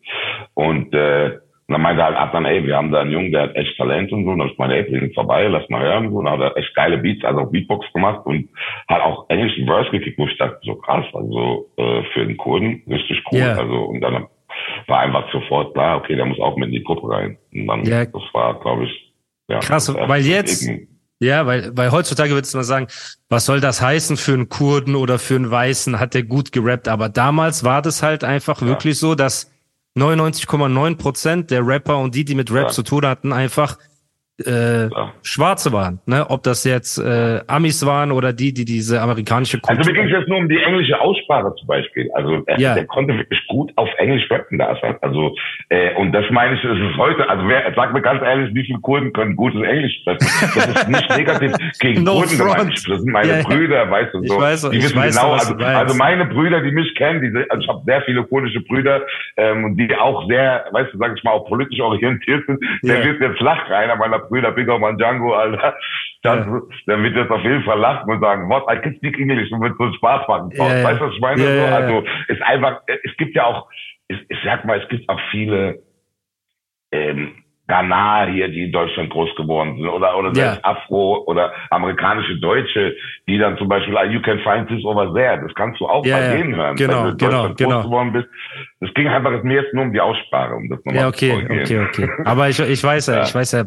Und, 0.53 0.93
äh, 0.93 1.39
und 1.67 1.73
dann 1.75 1.81
meinte 1.83 2.03
halt 2.03 2.17
Adnan, 2.17 2.45
ey, 2.45 2.65
wir 2.65 2.75
haben 2.75 2.91
da 2.91 2.99
einen 3.01 3.11
Jungen, 3.11 3.31
der 3.31 3.43
hat 3.43 3.55
echt 3.55 3.77
Talent 3.77 4.11
und 4.11 4.25
so. 4.25 4.31
Und 4.31 4.39
dann 4.39 4.49
ich 4.49 4.57
meine, 4.57 4.75
ey, 4.75 4.83
bring 4.83 5.03
ihn 5.03 5.13
vorbei, 5.13 5.47
lass 5.47 5.69
mal 5.69 5.81
hören. 5.81 6.07
Und 6.07 6.11
so. 6.11 6.17
Und 6.19 6.25
dann 6.25 6.33
hat 6.39 6.51
er 6.51 6.57
echt 6.57 6.75
geile 6.75 6.97
Beats, 6.97 7.23
also 7.23 7.41
auch 7.41 7.51
Beatbox 7.51 7.85
gemacht 7.93 8.25
und 8.25 8.49
hat 8.89 9.01
auch 9.01 9.25
englischen 9.29 9.65
Verse 9.65 9.89
gekickt, 9.91 10.17
wo 10.19 10.27
ich 10.27 10.37
dachte, 10.37 10.59
so 10.63 10.75
krass, 10.75 11.05
also 11.13 11.69
äh, 11.77 12.03
für 12.13 12.25
den 12.25 12.35
Kurden 12.37 12.83
richtig 12.89 13.21
cool. 13.31 13.39
Ja. 13.39 13.53
Also 13.55 13.73
und 13.85 14.01
dann 14.01 14.27
war 14.87 14.99
einfach 14.99 15.31
sofort 15.31 15.73
klar, 15.73 15.97
okay, 15.97 16.15
der 16.15 16.25
muss 16.25 16.39
auch 16.41 16.57
mit 16.57 16.67
in 16.69 16.75
die 16.75 16.83
Gruppe 16.83 17.09
rein. 17.09 17.37
Und 17.53 17.67
dann, 17.67 17.83
Ja. 17.85 18.03
das 18.05 18.21
war, 18.33 18.59
glaube 18.59 18.83
ich, 18.85 19.13
ja. 19.47 19.59
Krass, 19.59 19.93
weil 20.07 20.21
jetzt- 20.23 20.67
Begegnung. 20.67 20.90
Ja, 21.21 21.45
weil, 21.45 21.71
weil 21.77 21.91
heutzutage 21.91 22.33
würdest 22.33 22.53
du 22.53 22.57
mal 22.57 22.63
sagen, 22.63 22.87
was 23.29 23.45
soll 23.45 23.61
das 23.61 23.79
heißen 23.79 24.17
für 24.17 24.33
einen 24.33 24.49
Kurden 24.49 24.95
oder 24.95 25.19
für 25.19 25.35
einen 25.35 25.51
Weißen? 25.51 25.99
Hat 25.99 26.15
der 26.15 26.23
gut 26.23 26.51
gerappt? 26.51 26.87
Aber 26.87 27.09
damals 27.09 27.63
war 27.63 27.83
das 27.83 28.01
halt 28.01 28.23
einfach 28.23 28.61
wirklich 28.63 28.97
so, 28.97 29.13
dass 29.13 29.51
99,9 29.97 30.95
Prozent 30.97 31.51
der 31.51 31.65
Rapper 31.65 31.99
und 31.99 32.15
die, 32.15 32.25
die 32.25 32.33
mit 32.33 32.51
Rap 32.51 32.63
Ja. 32.67 32.69
zu 32.69 32.81
tun 32.81 33.05
hatten, 33.05 33.33
einfach 33.33 33.77
äh, 34.45 34.87
Ja. 34.87 35.13
Schwarze 35.23 35.71
waren. 35.71 35.99
Ne? 36.05 36.25
Ob 36.29 36.43
das 36.43 36.63
jetzt 36.63 36.97
äh, 36.97 37.41
Amis 37.47 37.85
waren 37.85 38.11
oder 38.11 38.33
die, 38.33 38.53
die 38.53 38.65
diese 38.65 39.01
amerikanische 39.01 39.59
Also 39.63 39.75
Kultur. 39.81 39.93
mir 39.93 39.99
ging 40.01 40.11
es 40.13 40.19
jetzt 40.19 40.29
nur 40.29 40.37
um 40.39 40.49
die 40.49 40.57
englische 40.57 40.99
Aussprache 40.99 41.53
zum 41.59 41.67
Beispiel. 41.67 42.09
Also 42.13 42.41
er, 42.47 42.59
Ja. 42.59 42.73
der 42.73 42.85
konnte 42.85 43.15
wirklich 43.15 43.39
gut 43.47 43.71
auf 43.75 43.89
Englisch 43.97 44.29
rappen, 44.31 44.57
der 44.57 44.69
Assad. 44.71 45.01
Also 45.03 45.35
äh, 45.69 45.93
und 45.95 46.11
das 46.11 46.25
meine 46.31 46.55
ich, 46.55 46.61
das 46.61 46.77
ist 46.77 46.97
heute. 46.97 47.29
Also 47.29 47.47
wer, 47.47 47.71
sag 47.75 47.93
mir 47.93 48.01
ganz 48.01 48.21
ehrlich, 48.23 48.53
wie 48.55 48.65
viele 48.65 48.79
Kurden 48.79 49.13
können 49.13 49.35
gutes 49.35 49.61
Englisch 49.61 49.93
sprechen? 50.01 50.19
Das 50.55 50.67
ist 50.67 50.87
nicht 50.89 51.09
negativ 51.17 51.51
gegen 51.79 52.03
No 52.03 52.13
Kurden 52.21 52.37
gemeint. 52.37 52.73
Das 52.89 53.01
sind 53.01 53.11
meine 53.11 53.27
Ja. 53.39 53.43
Brüder, 53.43 53.91
weißt 53.91 54.13
du 54.13 54.25
so. 54.25 54.39
weiß- 54.39 54.69
die 54.71 54.77
ich 54.77 54.83
wissen 54.85 54.97
weiß, 54.97 55.15
genau. 55.15 55.33
Also, 55.33 55.55
also 55.55 55.95
meine 55.97 56.25
Brüder, 56.25 56.61
die 56.61 56.71
mich 56.71 56.95
kennen, 56.95 57.21
die, 57.21 57.49
also 57.49 57.61
ich 57.61 57.67
habe 57.69 57.81
sehr 57.85 58.01
viele 58.03 58.23
kurdische 58.23 58.61
Brüder, 58.61 59.01
ähm, 59.37 59.75
die 59.77 59.93
auch 59.95 60.27
sehr, 60.27 60.65
weißt 60.71 60.93
du, 60.93 60.97
sag 60.97 61.15
ich 61.15 61.23
mal, 61.23 61.31
auch 61.31 61.47
politisch 61.47 61.79
orientiert 61.79 62.43
sind. 62.47 62.59
Der 62.83 63.03
wird 63.03 63.21
jetzt 63.21 63.39
lachen, 63.41 63.71
einer 63.73 63.95
meiner 63.95 64.20
Brüder, 64.29 64.51
Big 64.51 64.69
Oman 64.69 64.97
Django, 64.97 65.33
Alter. 65.33 65.75
Das, 66.23 66.45
Der 66.87 67.01
wird 67.01 67.15
jetzt 67.15 67.31
auf 67.31 67.41
jeden 67.43 67.63
Fall 67.63 67.79
lachen 67.79 68.09
und 68.09 68.21
sagen, 68.21 68.49
what, 68.49 68.63
I 68.71 68.79
can 68.79 68.95
speak 68.95 69.17
English 69.17 69.51
und 69.51 69.61
wird 69.61 69.75
so 69.77 69.91
Spaß 69.93 70.27
machen. 70.27 70.51
Ja, 70.53 70.67
ja. 70.67 70.83
Weißt 70.83 71.01
du, 71.01 71.05
was 71.05 71.13
ich 71.13 71.21
meine? 71.21 71.41
Ja, 71.41 71.47
so, 71.47 71.53
ja, 71.53 71.69
ja. 71.69 71.75
also, 71.75 72.07
ist 72.27 72.41
einfach, 72.43 72.81
es 72.87 73.17
gibt 73.17 73.35
ja 73.35 73.45
auch, 73.45 73.67
ich, 74.07 74.19
ich 74.29 74.37
sag 74.43 74.65
mal, 74.65 74.79
es 74.79 74.87
gibt 74.89 75.09
auch 75.09 75.19
viele, 75.31 75.81
ähm, 76.91 77.40
Ghana 77.71 78.25
hier, 78.31 78.49
die 78.49 78.63
in 78.65 78.71
Deutschland 78.73 79.09
groß 79.09 79.33
geworden 79.37 79.77
sind, 79.77 79.87
oder, 79.87 80.17
oder 80.17 80.27
Ja. 80.29 80.33
selbst 80.33 80.65
Afro 80.65 81.23
oder 81.25 81.53
amerikanische 81.69 82.35
Deutsche, 82.39 82.95
die 83.27 83.37
dann 83.37 83.57
zum 83.57 83.69
Beispiel, 83.69 83.95
ah, 83.97 84.03
you 84.03 84.21
can 84.21 84.39
find 84.39 84.67
this 84.67 84.83
over 84.83 85.13
there. 85.13 85.39
Das 85.41 85.53
kannst 85.55 85.79
du 85.79 85.87
auch 85.87 86.05
Ja, 86.05 86.17
bei 86.17 86.35
denen 86.37 86.55
hören. 86.55 86.75
Genau, 86.75 86.93
wenn 86.97 87.03
du 87.03 87.09
in 87.11 87.17
genau, 87.17 87.31
Deutschland 87.31 87.57
genau. 87.57 87.75
groß 87.77 87.85
geworden 87.85 88.13
bist. 88.13 88.27
Das 88.81 88.93
ging 88.93 89.07
einfach 89.07 89.43
mir 89.43 89.61
jetzt 89.61 89.73
nur 89.73 89.85
um 89.85 89.93
die 89.93 90.01
Aussprache, 90.01 90.53
um 90.53 90.69
das 90.69 90.79
nochmal 90.83 91.01
Ja, 91.01 91.07
okay, 91.07 91.29
zu 91.39 91.47
korrigieren. 91.47 91.87
okay, 91.89 92.05
okay. 92.07 92.23
Aber 92.25 92.49
ich, 92.49 92.59
ich 92.59 92.83
weiß 92.83 93.07
ja, 93.07 93.13
Ja. 93.21 93.23
ich 93.23 93.33
weiß 93.35 93.51
ja, 93.53 93.63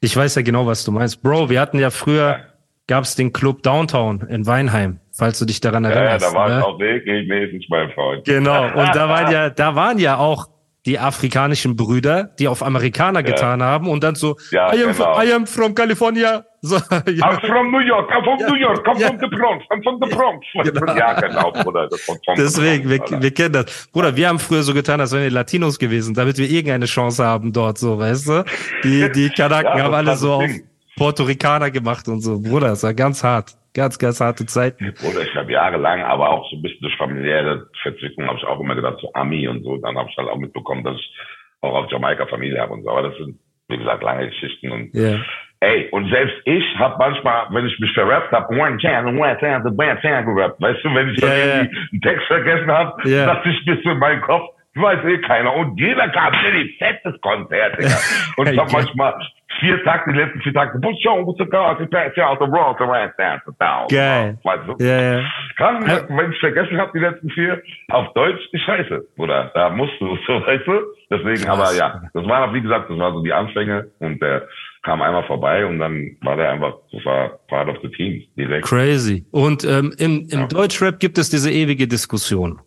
ich 0.00 0.16
weiß 0.16 0.34
ja 0.36 0.42
genau, 0.42 0.66
was 0.66 0.84
du 0.84 0.92
meinst. 0.92 1.22
Bro, 1.22 1.48
wir 1.48 1.60
hatten 1.60 1.78
ja 1.78 1.90
früher, 1.90 2.28
Ja. 2.30 2.38
gab's 2.86 3.16
den 3.16 3.32
Club 3.32 3.62
Downtown 3.62 4.20
in 4.28 4.46
Weinheim, 4.46 5.00
falls 5.16 5.38
du 5.38 5.44
dich 5.46 5.60
daran 5.60 5.84
Ja, 5.84 5.90
ja, 5.90 5.96
erinnerst. 5.96 6.32
da 6.32 6.38
war 6.38 6.48
ne? 6.48 6.58
es 6.58 6.62
auch 6.64 6.78
regelmäßig, 6.78 7.66
mein 7.70 7.90
Freund. 7.92 8.24
Genau. 8.26 8.64
Und 8.74 8.94
da 8.94 9.08
waren 9.08 9.32
ja, 9.32 9.50
da 9.50 9.74
waren 9.74 9.98
ja 9.98 10.18
auch 10.18 10.46
die 10.86 10.98
afrikanischen 10.98 11.76
Brüder, 11.76 12.30
die 12.38 12.48
auf 12.48 12.62
Amerikaner 12.62 13.22
getan 13.22 13.62
haben 13.62 13.88
und 13.88 14.02
dann 14.04 14.14
so, 14.14 14.36
Ja, 14.52 14.72
I, 14.72 14.84
am, 14.84 14.92
genau. 14.92 15.20
I 15.22 15.32
am 15.32 15.46
from 15.46 15.74
California. 15.74 16.44
So, 16.62 16.76
ja. 16.76 16.82
I'm 16.82 17.46
from 17.46 17.70
New 17.70 17.78
York, 17.78 18.10
I'm 18.10 18.24
from 18.24 18.40
Ja. 18.40 18.48
New 18.48 18.56
York, 18.56 18.88
I'm 18.88 18.98
Ja. 18.98 19.06
from 19.08 19.18
the 19.20 19.26
Bronx, 19.36 19.64
I'm 19.70 19.82
from 19.84 20.00
the 20.02 20.08
Bronx. 20.16 20.44
Genau. 20.64 20.94
Ja, 20.96 21.12
genau, 21.20 21.52
Bruder. 21.52 21.88
Deswegen, 22.36 22.88
wir, 22.90 23.00
Alter. 23.02 23.22
wir 23.22 23.30
kennen 23.32 23.52
das. 23.52 23.88
Bruder, 23.92 24.16
wir 24.16 24.28
haben 24.28 24.38
früher 24.40 24.62
so 24.64 24.74
getan, 24.74 25.00
als 25.00 25.12
wären 25.12 25.22
wir 25.24 25.30
Latinos 25.30 25.78
gewesen, 25.78 26.14
damit 26.14 26.38
wir 26.38 26.48
irgendeine 26.50 26.86
Chance 26.86 27.24
haben 27.24 27.52
dort, 27.52 27.78
so, 27.78 27.98
weißt 27.98 28.28
du? 28.28 28.44
Die, 28.82 29.10
die 29.12 29.28
Kanaken 29.30 29.78
Ja, 29.78 29.84
haben 29.84 29.94
alle 29.94 30.16
so 30.16 30.32
auf. 30.32 30.50
Puerto 30.96 31.24
Ricaner 31.24 31.70
gemacht 31.70 32.08
und 32.08 32.20
so. 32.22 32.40
Bruder, 32.40 32.68
das 32.68 32.82
war 32.82 32.94
ganz 32.94 33.22
hart. 33.22 33.52
Ganz, 33.76 33.98
ganz 33.98 34.20
harte 34.20 34.46
Zeiten. 34.46 34.94
Oder 35.06 35.20
ich 35.20 35.34
habe 35.34 35.52
jahrelang, 35.52 36.02
aber 36.02 36.30
auch 36.30 36.48
so 36.50 36.56
ein 36.56 36.62
bisschen 36.62 36.80
durch 36.80 36.96
familiäre 36.96 37.66
Verzwickung, 37.82 38.26
habe 38.26 38.38
ich 38.38 38.44
auch 38.44 38.58
immer 38.58 38.74
gedacht, 38.74 38.96
so 39.02 39.12
Ami 39.12 39.46
und 39.48 39.62
so. 39.64 39.76
Dann 39.76 39.98
habe 39.98 40.08
ich 40.10 40.16
halt 40.16 40.28
auch 40.30 40.38
mitbekommen, 40.38 40.82
dass 40.82 40.96
ich 40.96 41.14
auch 41.60 41.74
auf 41.74 41.90
Jamaika 41.92 42.24
Familie 42.26 42.58
habe 42.58 42.72
und 42.72 42.84
so. 42.84 42.90
Aber 42.90 43.02
das 43.02 43.16
sind, 43.18 43.38
wie 43.68 43.76
gesagt, 43.76 44.02
lange 44.02 44.28
Geschichten. 44.28 44.72
Und 44.72 44.94
Ja. 44.94 45.18
ey, 45.60 45.88
und 45.90 46.08
selbst 46.10 46.36
ich 46.46 46.64
habe 46.78 46.96
manchmal, 46.98 47.48
wenn 47.50 47.66
ich 47.66 47.78
mich 47.78 47.92
verrappt 47.92 48.32
habe, 48.32 48.48
one 48.58 48.78
chance, 48.78 49.08
one 49.08 49.36
chance, 49.38 49.68
one 49.68 50.00
chance 50.00 50.24
gerappt. 50.34 50.58
Weißt 50.58 50.82
du, 50.82 50.94
wenn 50.94 51.10
ich 51.10 51.20
ja. 51.20 51.28
irgendwie 51.34 51.76
einen 51.92 52.00
Text 52.00 52.26
vergessen 52.28 52.70
habe, 52.72 53.08
Ja. 53.10 53.26
dachte 53.26 53.50
ich 53.50 53.66
mir 53.66 53.78
so 53.84 53.90
in 53.90 53.98
meinem 53.98 54.22
Kopf, 54.22 54.48
weiß 54.74 55.04
eh 55.04 55.18
keiner. 55.18 55.54
Und 55.54 55.78
jeder 55.78 56.08
kam 56.08 56.32
in 56.32 56.62
die 56.66 56.76
fettes 56.78 57.20
Konzert, 57.20 57.78
Digga. 57.78 57.96
Und 58.38 58.48
ich 58.48 58.58
habe 58.58 58.72
manchmal 58.72 59.14
vier 59.60 59.82
Takte, 59.84 60.12
die 60.12 60.18
letzten 60.18 60.40
vier 60.40 60.52
Takte, 60.54 60.78
push 60.80 61.06
on, 61.06 61.26
what's 61.26 61.38
the 61.38 61.46
car, 61.46 61.76
the 61.78 61.86
pass 61.86 62.16
out 62.18 62.38
the 62.38 62.46
road, 62.46 62.76
the 62.78 62.84
right 62.84 63.12
down, 63.18 63.40
the 63.46 63.52
down. 63.58 63.86
Geil. 63.88 64.38
Weißt 64.44 64.68
du? 64.68 64.84
Ja, 64.84 65.00
ja. 65.18 65.24
Kann, 65.56 65.84
wenn 65.86 66.32
ich 66.32 66.38
vergessen 66.40 66.78
habe, 66.78 66.90
die 66.94 66.98
letzten 67.00 67.30
vier, 67.30 67.62
auf 67.90 68.12
Deutsch, 68.14 68.40
die 68.52 68.58
Scheiße, 68.58 69.06
Bruder. 69.16 69.50
Da 69.54 69.70
musst 69.70 69.94
du, 70.00 70.16
so, 70.26 70.34
weißt 70.46 70.66
du? 70.66 70.80
Deswegen, 71.10 71.48
aber 71.48 71.72
ja, 71.74 72.02
das 72.14 72.26
war, 72.26 72.52
wie 72.52 72.60
gesagt, 72.60 72.90
das 72.90 72.98
war 72.98 73.12
so 73.12 73.22
die 73.22 73.32
Anfänge 73.32 73.88
und 74.00 74.20
der 74.20 74.48
kam 74.82 75.02
einmal 75.02 75.24
vorbei 75.24 75.64
und 75.66 75.78
dann 75.78 76.16
war 76.22 76.36
der 76.36 76.50
einfach, 76.50 76.74
das 76.92 77.04
war 77.04 77.30
part 77.48 77.68
of 77.68 77.76
the 77.82 77.88
team, 77.90 78.22
direkt. 78.36 78.66
Crazy. 78.66 79.24
Und 79.32 79.64
ähm, 79.64 79.92
im, 79.98 80.28
im 80.30 80.40
Ja. 80.40 80.46
Deutschrap 80.46 81.00
gibt 81.00 81.18
es 81.18 81.30
diese 81.30 81.50
ewige 81.50 81.86
Diskussion. 81.88 82.60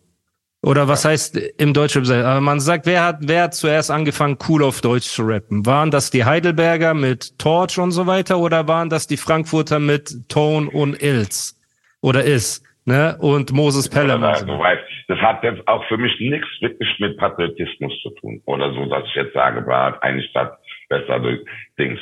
Oder 0.62 0.88
was 0.88 1.06
heißt 1.06 1.36
im 1.58 1.72
Deutschrap? 1.72 2.04
Aber 2.10 2.40
man 2.40 2.60
sagt, 2.60 2.84
wer 2.84 3.04
hat, 3.04 3.16
wer 3.22 3.44
hat 3.44 3.54
zuerst 3.54 3.90
angefangen, 3.90 4.36
cool 4.48 4.62
auf 4.62 4.82
Deutsch 4.82 5.08
zu 5.08 5.22
rappen? 5.22 5.64
Waren 5.64 5.90
das 5.90 6.10
die 6.10 6.24
Heidelberger 6.24 6.92
mit 6.92 7.38
Torch 7.38 7.78
und 7.78 7.92
so 7.92 8.06
weiter 8.06 8.38
oder 8.38 8.68
waren 8.68 8.90
das 8.90 9.06
die 9.06 9.16
Frankfurter 9.16 9.78
mit 9.78 10.28
Tone 10.28 10.68
und 10.68 11.02
Ilz? 11.02 11.58
Oder 12.02 12.24
Is, 12.24 12.62
ne? 12.84 13.16
Und 13.20 13.52
Moses 13.52 13.88
Pelham. 13.88 14.22
Also, 14.22 14.46
so. 14.46 14.62
das 15.08 15.18
hat 15.20 15.42
jetzt 15.42 15.66
auch 15.66 15.82
für 15.86 15.96
mich 15.96 16.12
nichts 16.20 16.48
wirklich 16.60 16.88
mit 16.98 17.16
Patriotismus 17.16 17.92
zu 18.02 18.10
tun. 18.20 18.42
Oder 18.44 18.72
so, 18.74 18.84
dass 18.86 19.04
ich 19.06 19.14
jetzt 19.14 19.32
sage, 19.32 19.66
war 19.66 20.02
eine 20.02 20.22
Stadt 20.24 20.58
besser 20.90 21.20
durch 21.20 21.40
Dings. 21.78 22.00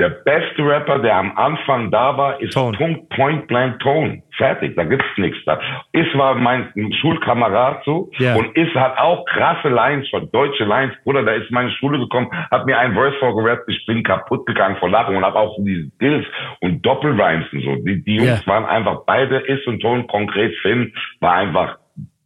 Der 0.00 0.08
beste 0.08 0.60
Rapper, 0.66 0.98
der 0.98 1.14
am 1.14 1.36
Anfang 1.38 1.88
da 1.92 2.16
war, 2.16 2.40
ist 2.40 2.54
Tone. 2.54 2.76
Punkt 2.76 3.08
Point 3.10 3.46
Blank 3.46 3.78
Tone. 3.78 4.22
Fertig, 4.36 4.74
da 4.74 4.82
gibt's 4.82 5.06
nichts 5.16 5.38
da. 5.46 5.60
Is 5.92 6.06
war 6.14 6.34
mein 6.34 6.72
Schulkamerad 7.00 7.84
so 7.84 8.10
Ja. 8.18 8.34
und 8.34 8.56
Is 8.56 8.74
hat 8.74 8.98
auch 8.98 9.24
krasse 9.26 9.68
Lines 9.68 10.08
von 10.10 10.28
deutsche 10.32 10.64
Lines. 10.64 10.92
Bruder, 11.04 11.22
da 11.22 11.32
ist 11.34 11.48
meine 11.52 11.70
Schule 11.70 12.00
gekommen, 12.00 12.28
hat 12.50 12.66
mir 12.66 12.76
ein 12.76 12.94
Verse 12.94 13.16
vorgerappt, 13.20 13.68
ich 13.68 13.86
bin 13.86 14.02
kaputt 14.02 14.44
gegangen 14.46 14.76
vor 14.80 14.90
Lachen 14.90 15.14
und 15.14 15.24
habe 15.24 15.38
auch 15.38 15.54
diese 15.60 15.88
Skills 15.94 16.26
und 16.60 16.84
Doppelrhymes 16.84 17.52
und 17.52 17.60
so. 17.62 17.76
Die, 17.76 18.02
die 18.02 18.16
Jungs 18.16 18.44
Ja. 18.44 18.52
waren 18.52 18.64
einfach 18.64 19.02
beide 19.06 19.36
Is 19.46 19.64
und 19.68 19.78
Tone 19.80 20.04
konkret 20.08 20.56
Finn 20.62 20.92
war 21.20 21.34
einfach 21.34 21.78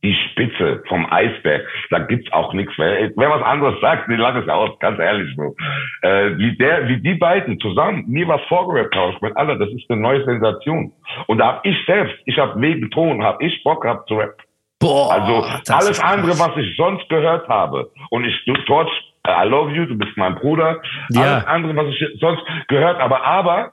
die 0.09 0.15
Spitze 0.31 0.83
vom 0.89 1.07
Eisberg. 1.13 1.67
Da 1.91 1.99
gibt's 1.99 2.33
auch 2.33 2.55
nichts. 2.55 2.73
Wer, 2.79 3.11
wer 3.15 3.31
was 3.31 3.43
anderes 3.43 3.79
sagt, 3.81 4.09
den 4.09 4.19
lache 4.19 4.41
ich 4.41 4.51
aus, 4.51 4.79
ganz 4.79 4.99
ehrlich 4.99 5.29
so. 5.37 5.55
Äh, 6.03 6.39
wie 6.39 6.57
der, 6.57 6.89
wie 6.89 6.97
die 7.01 7.15
beiden 7.15 7.61
zusammen 7.61 8.05
mir 8.09 8.27
was 8.27 8.41
vorgerappt 8.49 8.97
haben, 8.97 9.13
ich 9.15 9.21
meine, 9.21 9.37
Alter, 9.37 9.57
das 9.57 9.69
ist 9.71 9.91
eine 9.91 10.01
neue 10.01 10.25
Sensation. 10.25 10.93
Und 11.27 11.39
da 11.39 11.47
hab 11.49 11.67
ich 11.67 11.77
selbst, 11.87 12.17
ich 12.25 12.39
habe 12.39 12.59
wegen 12.61 12.91
Ton, 12.91 13.23
hab 13.23 13.43
ich 13.43 13.63
Bock 13.65 13.83
gehabt 13.83 14.09
zu 14.09 14.15
rappen. 14.15 14.43
Boah, 14.81 15.13
Also 15.13 15.45
alles 15.75 16.01
andere, 16.01 16.39
was 16.39 16.57
ich 16.57 16.77
sonst 16.77 17.07
gehört 17.09 17.49
habe, 17.49 17.91
und 18.11 18.25
ich, 18.25 18.45
du, 18.47 18.55
Torch, 18.65 18.89
I 19.27 19.47
love 19.47 19.73
you, 19.73 19.85
du 19.85 19.99
bist 19.99 20.17
mein 20.17 20.37
Bruder, 20.37 20.81
Ja. 21.11 21.23
alles 21.23 21.47
andere, 21.47 21.77
was 21.77 21.87
ich 21.89 22.21
sonst 22.21 22.43
gehört 22.69 22.99
habe, 22.99 23.23
aber 23.23 23.73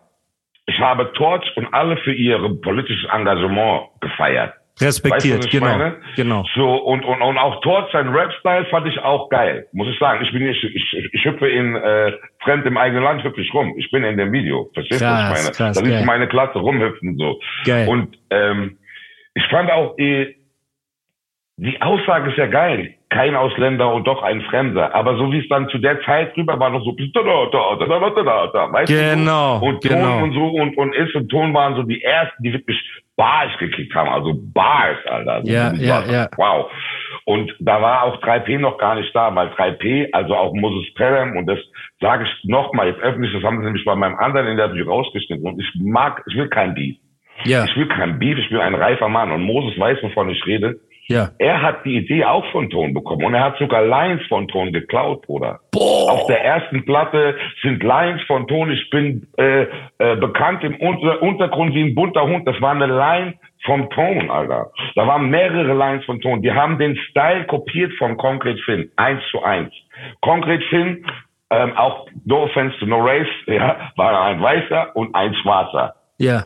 ich 0.65 0.80
habe 0.80 1.13
Torch 1.13 1.46
und 1.56 1.72
alle 1.74 1.96
für 1.98 2.13
ihr 2.13 2.38
politisches 2.62 3.08
Engagement 3.12 3.84
gefeiert. 4.01 4.54
Respektiert, 4.82 5.38
weißt 5.38 5.53
du, 5.53 5.60
genau, 5.60 5.77
meine? 5.77 5.96
genau. 6.17 6.46
So, 6.53 6.75
und, 6.75 7.05
und, 7.05 7.22
und 7.22 7.38
auch 7.38 7.62
Tort, 7.62 7.89
sein 7.94 8.10
Rap-Style 8.10 8.65
fand 8.65 8.86
ich 8.88 9.00
auch 9.00 9.29
geil. 9.29 9.67
Muss 9.72 9.88
ich 9.88 9.98
sagen, 10.00 10.22
ich 10.22 10.34
bin 10.34 10.46
ich, 10.48 10.62
ich, 10.63 11.10
ich 11.13 11.25
hüpfe 11.25 11.48
in, 11.48 11.75
äh, 11.75 12.12
fremd 12.44 12.65
im 12.65 12.77
eigenen 12.77 13.03
Land 13.03 13.24
hüpfe 13.24 13.39
ich 13.39 13.53
rum. 13.53 13.74
Ich 13.77 13.89
bin 13.91 14.03
in 14.03 14.17
dem 14.17 14.34
Video. 14.34 14.70
Verstehst 14.74 15.01
du, 15.01 15.05
was 15.05 15.39
ich 15.39 15.44
meine? 15.44 15.55
Krass, 15.55 15.77
da 15.77 15.82
geil. 15.82 16.00
ist 16.00 16.05
meine 16.05 16.27
Klasse 16.27 16.60
rumhüpfen, 16.60 17.17
so. 17.17 17.39
Geil. 17.63 17.88
Und, 17.88 18.17
ähm, 18.29 18.77
ich 19.34 19.46
fand 19.48 19.72
auch, 19.72 19.98
äh, 19.98 20.36
die 21.58 21.82
Aussage 21.82 22.32
ist 22.32 22.38
ja 22.38 22.48
geil. 22.48 22.96
Kein 23.10 23.34
Ausländer 23.34 23.94
und 23.94 24.05
doch 24.05 24.24
ein 24.24 24.41
Fremder. 24.41 24.94
Aber 24.94 25.15
so 25.15 25.32
wie 25.32 25.39
es 25.39 25.48
dann 25.48 25.70
zu 25.70 25.77
der 25.77 26.01
Zeit 26.01 26.36
rüber 26.36 26.60
war, 26.60 26.70
noch 26.70 26.84
so, 26.84 26.91
weißt 28.74 28.91
genau, 28.91 29.60
du? 29.60 29.65
Und 29.67 29.84
Ton 29.84 29.91
genau. 29.91 30.24
und 30.24 30.34
so 30.34 30.48
und, 30.48 30.77
und 30.77 30.94
ist 30.94 31.15
und 31.15 31.29
Ton 31.29 31.53
waren 31.53 31.75
so 31.75 31.84
die 31.84 32.01
ersten, 32.01 32.44
die 32.44 32.51
wirklich 32.51 32.77
Bars 33.17 33.57
gekickt 33.60 33.93
haben. 33.95 34.10
Also 34.10 34.34
Bars, 34.36 34.98
Alter. 35.05 35.34
Also 35.34 35.51
Ja, 35.51 35.74
ja, 35.74 36.03
ja. 36.05 36.29
Wow. 36.36 36.72
Und 37.25 37.53
da 37.60 37.81
war 37.81 38.03
auch 38.03 38.22
3P 38.22 38.60
noch 38.60 38.77
gar 38.77 38.95
nicht 38.95 39.15
da, 39.15 39.34
weil 39.34 39.48
3P, 39.50 40.10
also 40.12 40.36
auch 40.36 40.53
Moses 40.53 40.93
Pelham, 40.95 41.38
und 41.38 41.48
das 41.48 41.60
sage 42.01 42.25
ich 42.25 42.50
nochmal 42.50 42.88
jetzt 42.88 43.00
öffentlich, 43.01 43.34
das 43.34 43.43
haben 43.43 43.60
sie 43.60 43.65
nämlich 43.65 43.86
bei 43.86 43.95
meinem 43.95 44.17
anderen 44.17 44.48
Interview 44.48 44.86
rausgeschnitten. 44.86 45.45
Und 45.45 45.60
ich 45.60 45.69
mag, 45.75 46.24
ich 46.27 46.36
will 46.36 46.50
kein 46.50 46.74
Beef. 46.75 46.98
Ja, 47.43 47.65
Ich 47.65 47.75
will 47.75 47.88
kein 47.88 48.19
Beef, 48.19 48.38
ich 48.38 48.50
will 48.51 48.62
ein 48.62 48.75
reifer 48.75 49.10
Mann. 49.10 49.31
Und 49.31 49.41
Moses 49.41 49.77
weiß, 49.79 50.01
wovon 50.03 50.29
ich 50.29 50.45
rede. 50.45 50.79
Ja. 51.08 51.30
Er 51.38 51.62
hat 51.62 51.86
die 51.86 51.98
Idee 51.98 52.26
auch 52.26 52.46
von 52.52 52.70
Ton 52.70 52.94
bekommen. 52.94 53.26
Und 53.26 53.34
er 53.34 53.44
hat 53.44 53.58
sogar 53.58 53.84
Lines 53.84 54.26
von 54.28 54.48
Ton 54.48 54.74
geklaut, 54.74 55.22
Bruder. 55.24 55.60
Boah. 55.72 56.12
Auf 56.12 56.28
der 56.28 56.44
ersten 56.44 56.84
Platte 56.86 57.36
sind 57.62 57.84
Lines 57.84 58.22
von 58.24 58.48
Ton. 58.48 58.72
Ich 58.72 58.90
bin 58.90 59.28
äh, 59.38 59.68
äh, 60.00 60.16
bekannt 60.16 60.64
im 60.64 60.76
Unter 60.78 61.22
Untergrund 61.22 61.76
wie 61.76 61.84
ein 61.84 61.96
bunter 61.96 62.24
Hund. 62.24 62.48
Das 62.48 62.60
war 62.60 62.72
eine 62.72 62.88
Line 62.88 63.36
vom 63.66 63.90
Ton, 63.92 64.32
Alter. 64.32 64.72
Da 64.96 65.08
waren 65.08 65.30
mehrere 65.30 65.74
Lines 65.74 66.06
von 66.06 66.20
Ton. 66.22 66.42
Die 66.42 66.52
haben 66.52 66.80
den 66.80 66.96
Style 67.10 67.46
kopiert 67.46 67.94
von 67.98 68.18
Concrete 68.18 68.62
Finn. 68.64 68.92
Eins 68.96 69.22
zu 69.32 69.44
eins. 69.44 69.74
Concrete 70.22 70.64
Finn, 70.70 71.06
ähm, 71.52 71.74
auch 71.78 72.08
no 72.26 72.44
offense 72.44 72.78
to 72.80 72.86
no 72.86 73.00
race, 73.00 73.28
ja, 73.48 73.92
war 73.96 74.22
ein 74.24 74.42
Weißer 74.42 74.96
und 74.96 75.14
ein 75.14 75.34
Schwarzer. 75.36 75.96
Ja. 76.18 76.46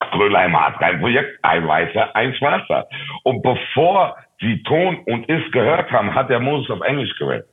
Grönheimer 0.00 0.66
hat 0.66 0.78
kein 0.78 1.00
Projekt, 1.00 1.38
ein 1.42 1.66
Weißer, 1.66 2.14
ein 2.14 2.34
Schwarzer. 2.34 2.86
Und 3.24 3.42
bevor 3.42 4.16
sie 4.40 4.62
Ton 4.64 4.98
und 5.06 5.28
Is 5.28 5.50
gehört 5.52 5.90
haben, 5.90 6.14
hat 6.14 6.30
der 6.30 6.40
Moses 6.40 6.70
auf 6.70 6.80
Englisch 6.82 7.16
gerappt. 7.18 7.48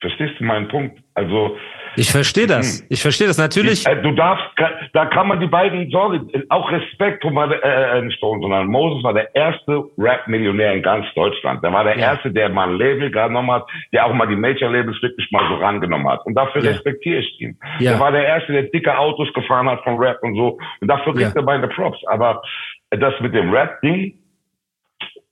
Verstehst 0.00 0.34
du 0.38 0.44
meinen 0.44 0.68
Punkt? 0.68 1.00
Also, 1.14 1.56
Ich 1.96 2.10
verstehe 2.12 2.46
das. 2.46 2.84
Ich 2.90 3.00
verstehe 3.00 3.26
das. 3.28 3.38
Natürlich. 3.38 3.86
äh, 3.86 3.96
du 4.02 4.12
darfst, 4.12 4.44
da 4.92 5.06
kann 5.06 5.28
man 5.28 5.40
die 5.40 5.46
beiden, 5.46 5.90
sorry, 5.90 6.20
auch 6.50 6.70
Respekt, 6.70 7.22
Thomas, 7.22 7.50
äh, 7.62 8.02
nicht 8.02 8.18
Stone, 8.18 8.42
sondern 8.42 8.66
Moses 8.66 9.02
war 9.02 9.14
der 9.14 9.34
erste 9.34 9.84
Rap-Millionär 9.96 10.74
in 10.74 10.82
ganz 10.82 11.06
Deutschland. 11.14 11.64
Der 11.64 11.72
war 11.72 11.84
der 11.84 11.94
Ja. 11.98 12.12
erste, 12.12 12.30
der 12.30 12.50
mal 12.50 12.68
ein 12.68 12.76
Label 12.76 13.10
genommen 13.10 13.50
hat, 13.50 13.66
der 13.94 14.04
auch 14.04 14.12
mal 14.12 14.26
die 14.26 14.36
Major-Labels 14.36 15.00
wirklich 15.00 15.30
mal 15.30 15.48
so 15.48 15.54
rangenommen 15.54 16.06
hat. 16.08 16.26
Und 16.26 16.34
dafür 16.34 16.62
Ja. 16.62 16.72
respektiere 16.72 17.20
ich 17.20 17.40
ihn. 17.40 17.58
Ja. 17.78 17.92
Der 17.92 18.00
war 18.00 18.12
der 18.12 18.26
erste, 18.26 18.52
der 18.52 18.64
dicke 18.64 18.98
Autos 18.98 19.32
gefahren 19.32 19.66
hat 19.70 19.82
von 19.82 19.96
Rap 19.96 20.18
und 20.22 20.34
so. 20.36 20.58
Und 20.82 20.88
dafür 20.88 21.14
kriegt 21.14 21.34
Ja. 21.34 21.40
er 21.40 21.42
meine 21.42 21.68
Props. 21.68 21.98
Aber 22.08 22.42
das 22.90 23.14
mit 23.20 23.34
dem 23.34 23.50
Rap-Ding, 23.50 24.12